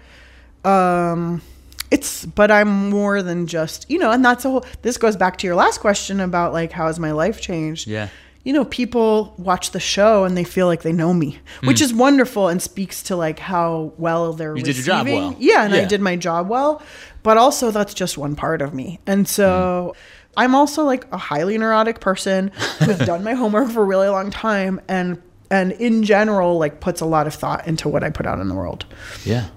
[0.63, 1.41] Um,
[1.89, 4.65] it's but I'm more than just you know, and that's a whole.
[4.83, 7.87] This goes back to your last question about like how has my life changed?
[7.87, 8.09] Yeah.
[8.47, 11.93] You know, people watch the show and they feel like they know me, which is
[11.93, 14.55] wonderful and speaks to like how well they're.
[14.55, 15.31] You did your job receiving.
[15.31, 15.35] well.
[15.37, 16.81] Yeah, and I did my job well,
[17.23, 18.99] but also that's just one part of me.
[19.05, 20.39] And so Hmm.
[20.39, 24.29] I'm also like a highly neurotic person who's done my homework for a really long
[24.31, 28.25] time and and in general like puts a lot of thought into what I put
[28.25, 28.85] out in the world.
[29.25, 29.47] Yeah.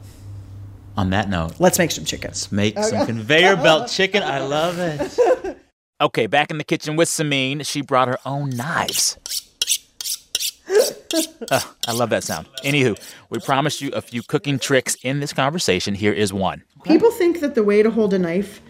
[0.96, 2.50] On that note, Let's make some chickens.
[2.50, 4.22] make some conveyor belt chicken.
[4.24, 5.58] I love it.
[6.00, 7.64] Okay, back in the kitchen with Samin.
[7.66, 9.18] She brought her own knives.
[11.50, 12.46] Ugh, I love that sound.
[12.64, 12.96] Anywho,
[13.28, 15.94] we promised you a few cooking tricks in this conversation.
[15.94, 16.62] Here is one.
[16.84, 18.60] People think that the way to hold a knife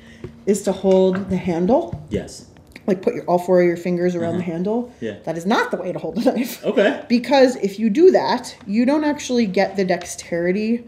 [0.47, 2.47] is to hold the handle, Yes.
[2.87, 4.51] like put your all four of your fingers around the mm-hmm.
[4.53, 4.93] handle.
[5.01, 5.19] Yeah.
[5.25, 6.65] That is not the way to hold a knife.
[6.65, 7.05] Okay.
[7.09, 10.85] Because if you do that, you don't actually get the dexterity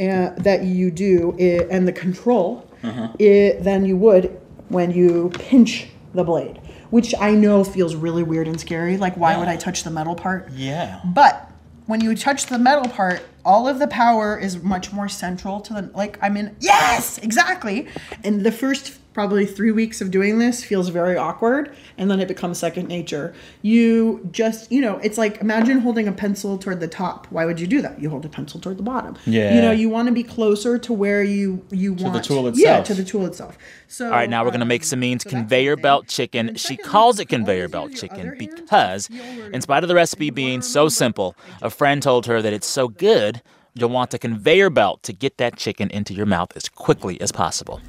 [0.00, 5.88] uh, that you do i- and the control i- than you would when you pinch
[6.14, 6.60] the blade,
[6.90, 8.96] which I know feels really weird and scary.
[8.96, 10.50] Like, why would I touch the metal part?
[10.52, 11.00] Yeah.
[11.04, 11.50] But
[11.86, 15.72] when you touch the metal part, all of the power is much more central to
[15.72, 17.88] the like I'm in yes, exactly.
[18.22, 22.28] And the first probably 3 weeks of doing this feels very awkward and then it
[22.28, 23.34] becomes second nature.
[23.62, 27.26] You just, you know, it's like imagine holding a pencil toward the top.
[27.30, 28.00] Why would you do that?
[28.00, 29.16] You hold a pencil toward the bottom.
[29.26, 29.56] Yeah.
[29.56, 32.46] You know, you want to be closer to where you you want To the tool
[32.46, 32.64] itself.
[32.64, 33.58] Yeah, to the tool itself.
[33.88, 36.54] So All right, now we're going to make um, Samin's conveyor belt chicken.
[36.54, 39.10] She calls it conveyor belt chicken because,
[39.52, 42.86] in spite of the recipe being so simple, a friend told her that it's so
[42.86, 43.42] good
[43.78, 47.30] You'll want a conveyor belt to get that chicken into your mouth as quickly as
[47.30, 47.80] possible.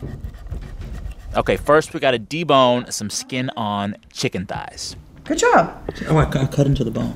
[1.40, 4.98] Okay, first we got to debone some skin on chicken thighs.
[5.24, 5.90] Good job.
[6.10, 7.16] Oh, I cut into the bone.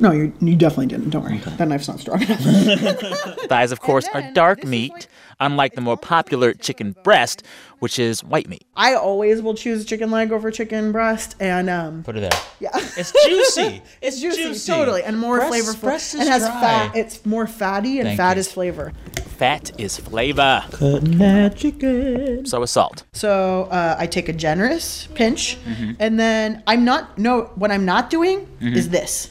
[0.00, 1.10] No, you you definitely didn't.
[1.10, 1.38] Don't worry.
[1.38, 2.40] That knife's not strong enough.
[3.48, 5.06] Thighs, of course, are dark meat,
[5.40, 7.42] unlike the more popular chicken breast,
[7.80, 8.64] which is white meat.
[8.76, 12.40] I always will choose chicken leg over chicken breast, and um, Put it there.
[12.60, 13.82] yeah, It's juicy.
[14.02, 14.70] it's juicy, juicy.
[14.72, 15.80] totally, and more Breast- flavorful.
[15.80, 16.60] breast is and has dry.
[16.60, 16.96] fat.
[16.96, 18.40] It's more fatty, and Thank fat you.
[18.40, 18.92] is flavor.
[19.38, 20.62] Fat is flavor.
[20.70, 22.44] Cutting that chicken.
[22.44, 23.04] So is salt.
[23.14, 25.92] So uh, I take a generous pinch, Mm-hmm.
[25.98, 27.18] and then I'm not.
[27.18, 29.30] No, what I'm not doing is this.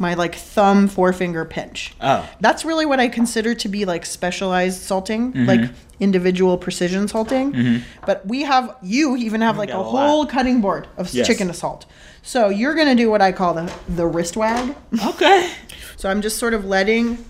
[0.00, 1.94] My like thumb forefinger pinch.
[2.00, 2.28] Oh.
[2.40, 5.44] That's really what I consider to be like specialized salting, Mm-hmm.
[5.46, 5.70] like
[6.00, 7.82] individual precision salting.
[8.06, 11.26] But we have you even have like a a whole cutting board of Yes.
[11.26, 11.84] chicken to salt.
[12.22, 14.74] So you're gonna do what I call the the wrist wag.
[15.06, 15.50] Okay.
[16.00, 17.22] So I'm just sort of letting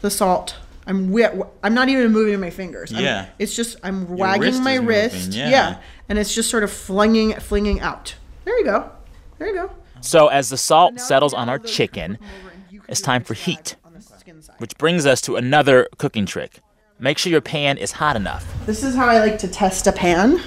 [0.00, 0.54] the salt.
[0.86, 2.92] I'm wi- I'm not even moving my fingers.
[2.92, 3.26] I'm- Yeah.
[3.40, 5.32] it's just I'm wagging wrist my moving, wrist.
[5.32, 5.78] yeah.
[6.08, 8.14] And it's just sort of flinging flinging out.
[8.44, 8.90] There you go.
[9.38, 9.70] There you go.
[10.00, 12.18] So as the salt settles on our chicken,
[12.88, 13.76] it's time for heat,
[14.58, 16.60] which brings us to another cooking trick.
[16.98, 18.46] Make sure your pan is hot enough.
[18.64, 20.40] This is how I like to test a pan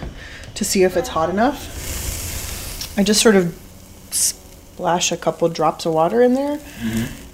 [0.56, 2.97] to see if it's hot enough.
[2.97, 3.58] I just sort of
[4.12, 6.58] splash a couple drops of water in there.
[6.58, 7.26] Mm-hmm.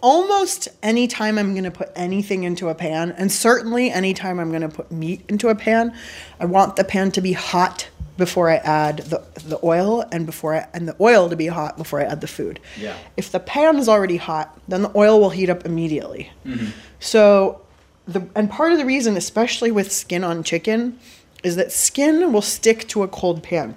[0.00, 4.62] Almost anytime I'm going to put anything into a pan, and certainly anytime I'm going
[4.62, 5.92] to put meat into a pan,
[6.38, 7.88] I want the pan to be hot
[8.18, 11.78] before I add the, the oil and before I, and the oil to be hot
[11.78, 12.60] before I add the food.
[12.76, 12.98] Yeah.
[13.16, 16.30] If the pan is already hot, then the oil will heat up immediately.
[16.44, 16.66] Mm-hmm.
[17.00, 17.62] So,
[18.06, 20.98] the and part of the reason, especially with skin on chicken,
[21.42, 23.76] is that skin will stick to a cold pan.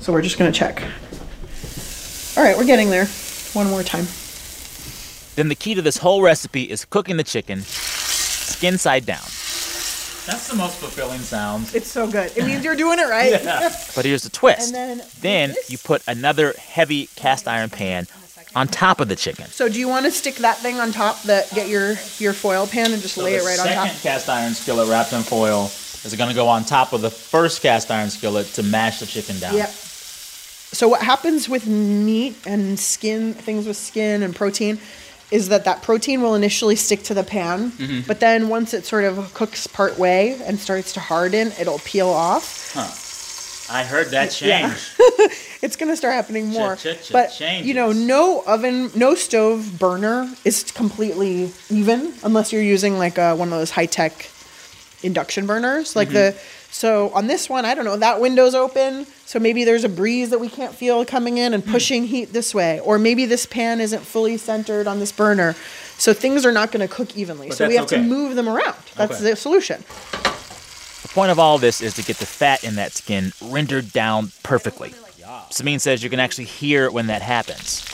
[0.00, 0.82] So we're just gonna check.
[2.36, 3.06] All right, we're getting there.
[3.52, 4.06] One more time.
[5.36, 9.26] Then the key to this whole recipe is cooking the chicken skin side down.
[10.30, 11.70] That's the most fulfilling sound.
[11.74, 12.30] It's so good.
[12.36, 13.30] It means you're doing it right.
[13.42, 13.74] Yeah.
[13.96, 14.72] But here's the twist.
[14.74, 18.06] And then Then you put another heavy cast iron pan
[18.54, 19.46] on top of the chicken.
[19.46, 21.20] So do you want to stick that thing on top?
[21.22, 23.88] That get your your foil pan and just lay it right on top.
[23.88, 25.64] Second cast iron skillet wrapped in foil
[26.04, 29.06] is going to go on top of the first cast iron skillet to mash the
[29.06, 29.54] chicken down.
[29.54, 29.68] Yep.
[29.68, 34.78] So what happens with meat and skin, things with skin and protein,
[35.30, 38.00] is that that protein will initially stick to the pan, Mm-hmm.
[38.06, 42.08] but then once it sort of cooks part way and starts to harden, it'll peel
[42.08, 42.76] off.
[43.72, 44.68] I heard that Yeah.
[44.74, 44.80] change.
[45.62, 46.74] It's gonna start happening more.
[46.74, 52.96] Cha-cha-cha but you know, no oven, no stove burner is completely even unless you're using
[52.98, 54.30] like a, one of those high tech
[55.02, 55.94] induction burners.
[55.94, 56.34] Like the
[56.70, 60.30] so on this one, I don't know, that window's open, so maybe there's a breeze
[60.30, 61.70] that we can't feel coming in and hmm.
[61.70, 65.54] pushing heat this way, or maybe this pan isn't fully centered on this burner.
[65.98, 67.52] So things are not going to cook evenly.
[67.52, 67.98] so we have okay.
[67.98, 68.74] to move them around.
[68.96, 69.30] That's Okay.
[69.30, 69.84] the solution.
[71.02, 74.32] The point of all this is to get the fat in that skin rendered down
[74.42, 74.94] perfectly.
[75.52, 77.84] Samin says you can actually hear when that happens.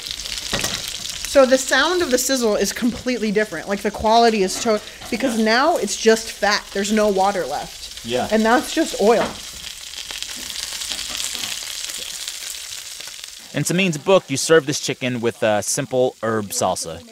[1.28, 3.68] So the sound of the sizzle is completely different.
[3.68, 4.80] Like the quality is to-
[5.11, 6.64] because now it's just fat.
[6.72, 8.07] There's no water left.
[8.07, 8.26] Yeah.
[8.30, 9.28] And that's just oil.
[13.57, 17.03] In Samin's book, you serve this chicken with a simple herb salsa.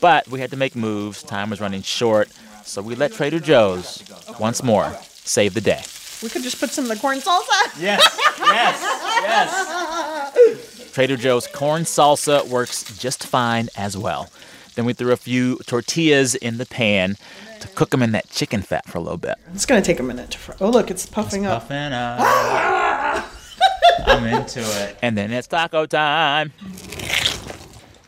[0.00, 2.28] But we had to make moves, time was running short,
[2.64, 4.02] so we let Trader Joe's,
[4.40, 5.80] once more, save the day.
[6.20, 7.80] We could just put some of the corn salsa.
[7.80, 8.02] Yes,
[8.40, 8.80] yes,
[9.22, 10.90] yes.
[10.92, 14.28] Trader Joe's corn salsa works just fine as well.
[14.74, 17.16] Then we threw a few tortillas in the pan
[17.60, 19.36] to cook them in that chicken fat for a little bit.
[19.54, 20.56] It's gonna take a minute to fry.
[20.60, 21.68] Oh look, it's puffing up.
[21.68, 22.18] Puffing up.
[23.14, 23.31] Ah!
[24.06, 24.98] I'm into it.
[25.02, 26.52] And then it's taco time.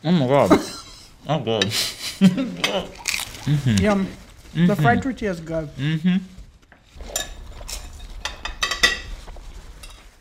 [0.05, 0.51] Oh my god.
[1.29, 1.63] Oh good.
[3.45, 3.77] mm-hmm.
[3.85, 4.09] Yum.
[4.55, 5.69] The fried tortilla is good.
[5.77, 6.17] Mm-hmm.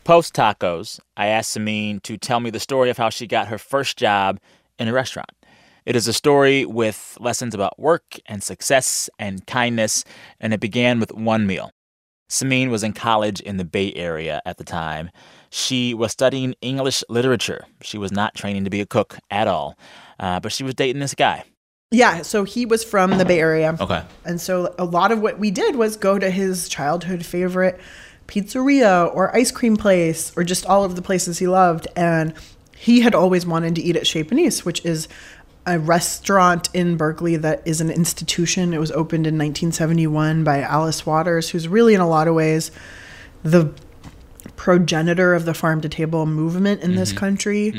[0.04, 3.56] Post tacos, I asked Samin to tell me the story of how she got her
[3.56, 4.38] first job
[4.78, 5.30] in a restaurant.
[5.86, 10.04] It is a story with lessons about work and success and kindness,
[10.40, 11.70] and it began with one meal.
[12.28, 15.10] Samin was in college in the Bay Area at the time.
[15.50, 17.64] She was studying English literature.
[17.82, 19.78] She was not training to be a cook at all,
[20.18, 21.44] uh, but she was dating this guy.
[21.90, 23.76] Yeah, so he was from the Bay Area.
[23.80, 24.02] Okay.
[24.24, 27.80] And so a lot of what we did was go to his childhood favorite
[28.26, 31.86] pizzeria or ice cream place or just all of the places he loved.
[31.94, 32.34] And
[32.76, 35.08] he had always wanted to eat at Chez Panisse, which is
[35.66, 38.74] a restaurant in Berkeley that is an institution.
[38.74, 42.70] It was opened in 1971 by Alice Waters, who's really, in a lot of ways,
[43.42, 43.72] the
[44.56, 47.74] progenitor of the farm to table movement in this country.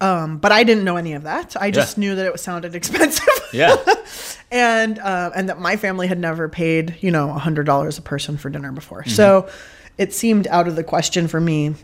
[0.00, 1.56] Um, but I didn't know any of that.
[1.60, 2.00] I just Yeah.
[2.00, 3.26] knew that it sounded expensive.
[3.52, 3.76] Yeah.
[4.50, 8.02] and uh, and that my family had never paid you know a hundred dollars a
[8.02, 9.48] person for dinner before, so
[9.98, 11.74] it seemed out of the question for me.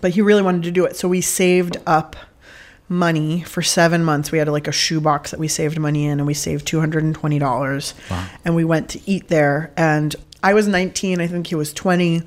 [0.00, 2.16] But he really wanted to do it, so we saved up
[2.90, 4.30] money for seven months.
[4.30, 7.04] We had like a shoebox that we saved money in, and we saved two hundred
[7.04, 7.94] and twenty dollars,
[8.44, 9.72] and we went to eat there.
[9.78, 12.22] And I was nineteen, I think he was twenty,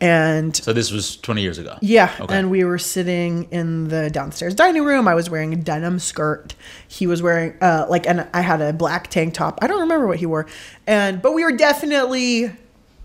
[0.00, 1.76] and So this was 20 years ago.
[1.80, 2.36] yeah, Okay.
[2.36, 5.06] and we were sitting in the downstairs dining room.
[5.08, 6.54] I was wearing a denim skirt.
[6.88, 9.58] He was wearing uh like and I had a black tank top.
[9.62, 10.46] I don't remember what he wore.
[10.86, 12.50] And but we were definitely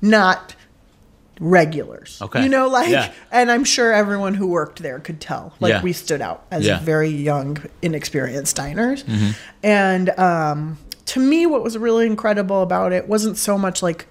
[0.02, 0.56] not
[1.44, 2.20] regulars.
[2.22, 2.42] Okay.
[2.42, 3.12] You know like Yeah.
[3.32, 5.54] and I'm sure everyone who worked there could tell.
[5.60, 5.82] Like Yeah.
[5.84, 6.76] we stood out as Yeah.
[6.78, 6.86] Mm-hmm.
[6.86, 9.04] very young inexperienced diners.
[9.62, 14.08] And um to me what was really incredible about it wasn't so much like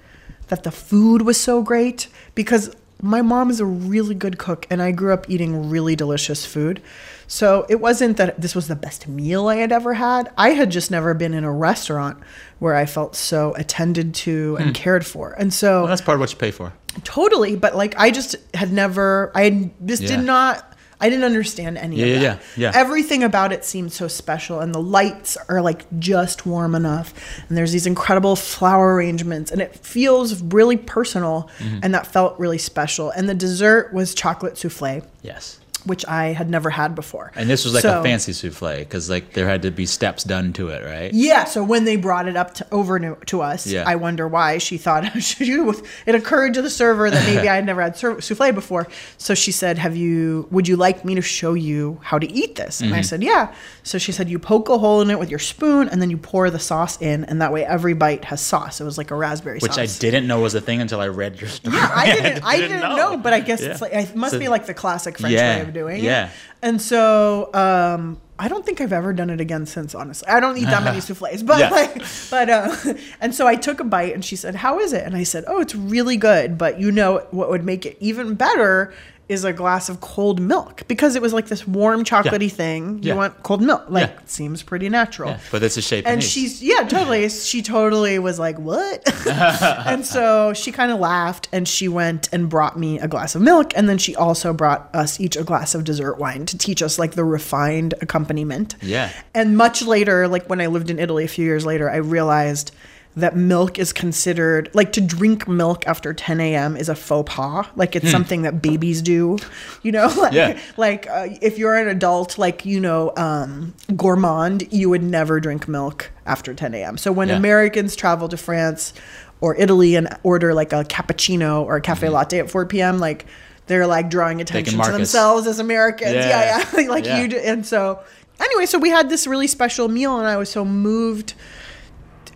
[0.48, 2.70] that the food was so great because
[3.00, 6.80] my mom is a really good cook and I grew up eating really delicious food.
[7.26, 10.30] So it wasn't that this was the best meal I had ever had.
[10.36, 12.18] I had just never been in a restaurant
[12.60, 15.32] where I felt so attended to and cared for.
[15.32, 16.74] And so Well, that's part of what you pay for.
[17.04, 20.16] Totally, but like I just had never I had, just Yeah.
[20.16, 20.68] did not
[21.00, 22.42] I didn't understand any Yeah, of yeah, that.
[22.56, 22.78] yeah, yeah.
[22.80, 27.12] Everything about it seemed so special and the lights are like just warm enough
[27.48, 31.80] and there's these incredible flower arrangements and it feels really personal Mm-hmm.
[31.82, 33.10] and that felt really special.
[33.10, 35.58] And the dessert was chocolate souffle, Yes.
[35.84, 37.32] Which I had never had before.
[37.34, 40.24] And this was like So- a fancy souffle because like there had to be steps
[40.24, 41.12] done to it, right?
[41.12, 43.84] Yeah, so when they brought it up to, over to, to us, Yeah.
[43.86, 47.82] I wonder why she thought it occurred to the server that maybe I had never
[47.82, 48.88] had souffle before.
[49.18, 50.46] So she said, "Have you?
[50.50, 53.04] Would you like me to show you how to eat this?" And I Mm-hmm.
[53.04, 53.52] said, "Yeah."
[53.82, 56.16] So she said, "You poke a hole in it with your spoon, and then you
[56.16, 59.16] pour the sauce in, and that way every bite has sauce." It was like a
[59.16, 59.78] raspberry Which sauce.
[59.78, 61.76] Which I didn't know was a thing until I read your story.
[61.76, 62.44] Yeah, I didn't.
[62.44, 63.16] I didn't, know.
[63.16, 63.70] but I guess Yeah.
[63.70, 66.26] it's like it must So- be like the classic French Yeah, way of doing yeah.
[66.26, 66.32] it.
[66.62, 69.94] And so um, I don't think I've ever done it again since.
[69.94, 71.70] Honestly, I don't eat that many souffles, but Yeah.
[71.70, 72.76] like, but uh,
[73.20, 75.44] and so I took a bite, and she said, "How is it?" And I said,
[75.46, 78.92] "Oh, it's really good." But you know what would make it even better
[79.32, 83.02] is a glass of cold milk because it was like this warm chocolatey thing.
[83.02, 83.14] You Yeah.
[83.14, 83.84] want cold milk?
[83.88, 84.18] Like Yeah.
[84.26, 86.06] seems pretty natural Yeah, but it's a shape.
[86.06, 91.48] and she's yeah totally she totally was like what and so she kind of laughed
[91.52, 94.88] and she went and brought me a glass of milk and then she also brought
[94.94, 99.10] us each a glass of dessert wine to teach us like the refined accompaniment Yeah.
[99.34, 102.72] and much later like when i lived in italy a few years later i realized
[103.14, 106.76] that milk is considered like to drink milk after 10 a.m.
[106.76, 107.66] is a faux pas.
[107.76, 109.36] Like it's something that babies do,
[109.82, 110.06] you know.
[110.16, 110.36] Like, Hmm.
[110.36, 110.58] Yeah.
[110.78, 115.68] like uh, if you're an adult, like you know, um, gourmand, you would never drink
[115.68, 116.96] milk after 10 a.m.
[116.96, 117.36] So when Yeah.
[117.36, 118.94] Americans travel to France
[119.42, 123.26] or Italy and order like a cappuccino or a cafe latte at 4 p.m., like
[123.66, 126.14] they're like drawing attention to themselves as Americans.
[126.14, 126.28] Yeah.
[126.28, 126.88] Yeah, yeah.
[126.88, 127.20] like Yeah.
[127.20, 127.36] you do.
[127.36, 128.00] And so
[128.40, 131.34] anyway, so we had this really special meal, and I was so moved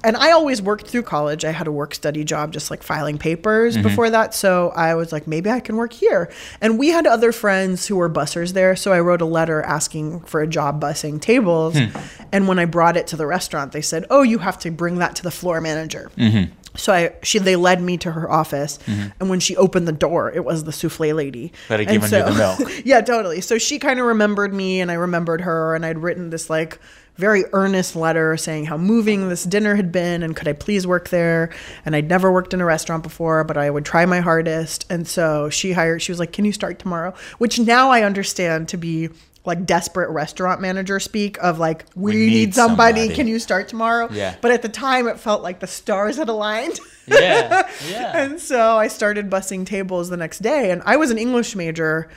[0.07, 1.45] and I always worked through college.
[1.45, 3.83] I had a work study job, just like filing papers Mm-hmm.
[3.83, 4.33] before that.
[4.35, 6.31] So I was like, maybe I can work here.
[6.61, 8.77] And we had other friends who were bussers there.
[8.77, 11.77] So I wrote a letter asking for a job bussing tables.
[11.77, 11.99] Hmm.
[12.33, 14.99] And when I brought it to the restaurant, they said, oh, you have to bring
[14.99, 16.11] that to the floor manager.
[16.17, 16.53] Mm-hmm.
[16.77, 20.31] So I, she, they led me to her office, and when she opened the door,
[20.31, 21.53] it was the souffle lady.
[21.69, 22.71] That had given you the milk.
[22.85, 23.41] yeah, totally.
[23.41, 26.79] So she kind of remembered me, and I remembered her, and I'd written this like
[27.17, 31.09] very earnest letter saying how moving this dinner had been, and could I please work
[31.09, 31.51] there?
[31.85, 34.85] And I'd never worked in a restaurant before, but I would try my hardest.
[34.91, 36.03] And so she hired.
[36.03, 39.09] She was like, "Can you start tomorrow?" Which now I understand to be.
[39.45, 42.99] Like desperate restaurant manager speak of like we, We need, need somebody.
[43.03, 43.15] somebody.
[43.15, 44.09] Can you start tomorrow?
[44.11, 44.35] Yeah.
[44.41, 46.81] But at the time, it felt like the stars had aligned.
[47.07, 48.25] yeah, yeah.
[48.25, 50.73] And so I started bussing tables the next day.
[50.73, 52.11] And I was an English major.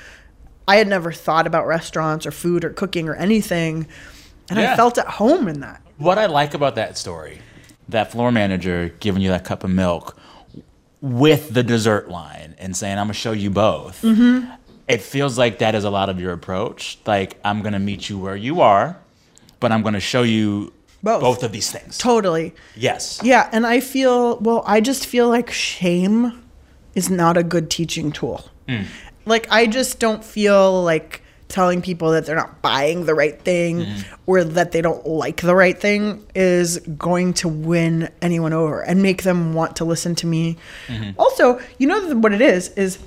[0.67, 3.85] I had never thought about restaurants or food or cooking or anything.
[4.49, 4.73] And Yeah.
[4.73, 5.81] I felt at home in that.
[5.97, 7.39] What I like about that story,
[7.89, 10.17] that floor manager giving you that cup of milk
[11.01, 14.01] with the dessert line and saying, I'm going to show you both.
[14.01, 14.49] Mm-hmm.
[14.87, 16.97] It feels like that is a lot of your approach.
[17.05, 18.97] Like, I'm going to meet you where you are,
[19.59, 20.73] but I'm going to show you
[21.03, 21.21] Both.
[21.21, 21.97] both of these things.
[21.97, 22.55] Totally.
[22.75, 23.19] Yes.
[23.23, 23.49] Yeah.
[23.51, 26.41] And I feel, well, I just feel like shame
[26.95, 28.45] is not a good teaching tool.
[29.25, 33.79] Like, I just don't feel like telling people that they're not buying the right thing
[33.79, 34.13] mm-hmm.
[34.27, 39.01] or that they don't like the right thing is going to win anyone over and
[39.01, 40.55] make them want to listen to me.
[40.87, 41.19] Mm-hmm.
[41.19, 42.99] Also, you know what it is is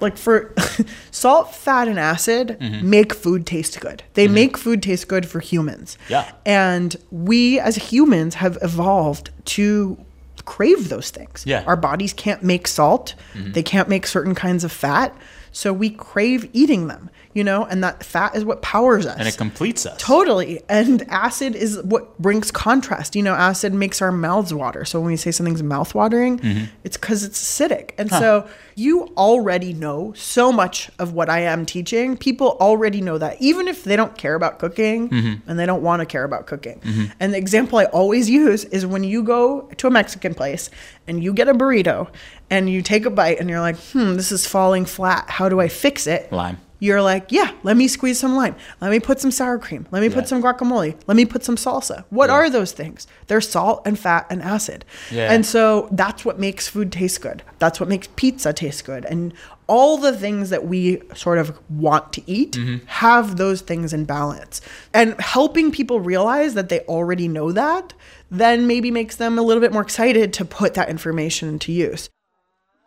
[0.00, 0.54] like for
[1.10, 2.88] salt, fat, and acid mm-hmm.
[2.88, 4.02] make food taste good.
[4.14, 5.98] They make food taste good for humans.
[6.08, 6.30] Yeah.
[6.46, 10.02] And we as humans have evolved to
[10.46, 11.44] crave those things.
[11.46, 11.64] Yeah.
[11.66, 13.14] Our bodies can't make salt.
[13.34, 15.14] They can't make certain kinds of fat.
[15.52, 19.16] So we crave eating them, you know, and that fat is what powers us.
[19.18, 20.00] And it completes us.
[20.02, 20.60] Totally.
[20.68, 23.14] And acid is what brings contrast.
[23.14, 24.84] You know, acid makes our mouths water.
[24.84, 26.64] So when we say something's mouth watering, Mm-hmm.
[26.84, 27.90] it's because it's acidic.
[27.98, 32.16] And so you already know so much of what I am teaching.
[32.16, 35.48] People already know that, even if they don't care about cooking Mm-hmm.
[35.48, 36.80] and they don't want to care about cooking.
[37.20, 40.68] And the example I always use is when you go to a Mexican place
[41.06, 42.08] and you get a burrito
[42.50, 45.30] and you take a bite and you're like, hmm, this is falling flat.
[45.30, 46.32] How do I fix it?
[46.32, 46.58] Lime.
[46.80, 48.56] You're like, yeah, let me squeeze some lime.
[48.80, 49.86] Let me put some sour cream.
[49.90, 50.14] Let me Yeah.
[50.14, 50.96] put some guacamole.
[51.06, 52.04] Let me put some salsa.
[52.10, 52.34] What Yeah.
[52.36, 53.06] are those things?
[53.28, 54.84] They're salt and fat and acid.
[55.10, 55.32] Yeah.
[55.32, 57.42] And so that's what makes food taste good.
[57.58, 59.04] That's what makes pizza taste good.
[59.04, 59.32] And
[59.66, 62.84] all the things that we sort of want to eat mm-hmm.
[62.86, 64.60] have those things in balance.
[64.92, 67.92] And helping people realize that they already know that
[68.30, 72.08] then maybe makes them a little bit more excited to put that information into use.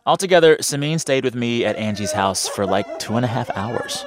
[0.05, 4.03] Altogether, Samin stayed with me at Angie's house for like two and a half hours.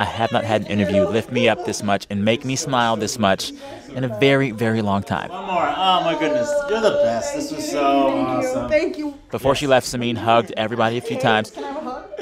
[0.00, 2.96] I have not had an interview lift me up this much and make me smile
[2.96, 3.52] this much
[3.94, 5.28] in a very, very long time.
[5.28, 5.62] One more.
[5.62, 7.36] Oh my goodness, you're the best.
[7.36, 8.68] This was so awesome.
[8.68, 9.16] Thank you.
[9.30, 11.52] Before she left, Samin hugged everybody a few times.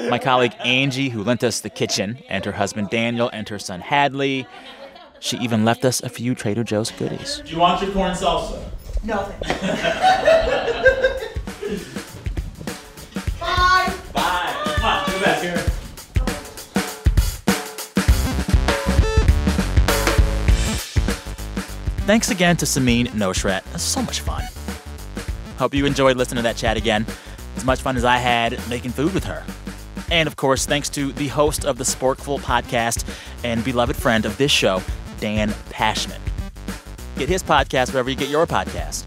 [0.09, 3.79] My colleague Angie, who lent us the kitchen, and her husband Daniel, and her son
[3.81, 4.45] Hadley.
[5.19, 7.41] She even left us a few Trader Joe's goodies.
[7.43, 8.61] Do you want your corn salsa?
[9.03, 11.03] No, Nothing.
[22.07, 23.67] Thanks again to Samin Nosrat.
[23.67, 24.41] It was so much fun.
[25.59, 27.05] Hope you enjoyed listening to that chat again.
[27.57, 29.43] As much fun as I had making food with her.
[30.09, 33.05] And of course, thanks to the host of the Sporkful podcast
[33.43, 34.81] and beloved friend of this show,
[35.19, 36.21] Dan Pashman.
[37.17, 39.03] Get his podcast wherever you get your podcast.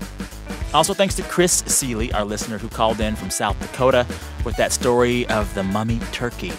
[0.75, 4.07] Also, thanks to Chris Seeley, our listener who called in from South Dakota
[4.45, 6.53] with that story of the mummy turkey.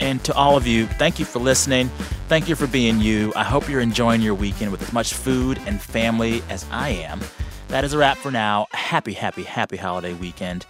[0.00, 1.88] And to all of you, thank you for listening.
[2.28, 3.32] Thank you for being you.
[3.36, 7.20] I hope you're enjoying your weekend with as much food and family as I am.
[7.68, 8.66] That is a wrap for now.
[8.72, 10.66] Happy, happy, happy holiday weekend.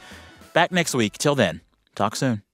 [0.52, 1.16] Back next week.
[1.16, 1.60] Till then,
[1.94, 2.42] talk soon.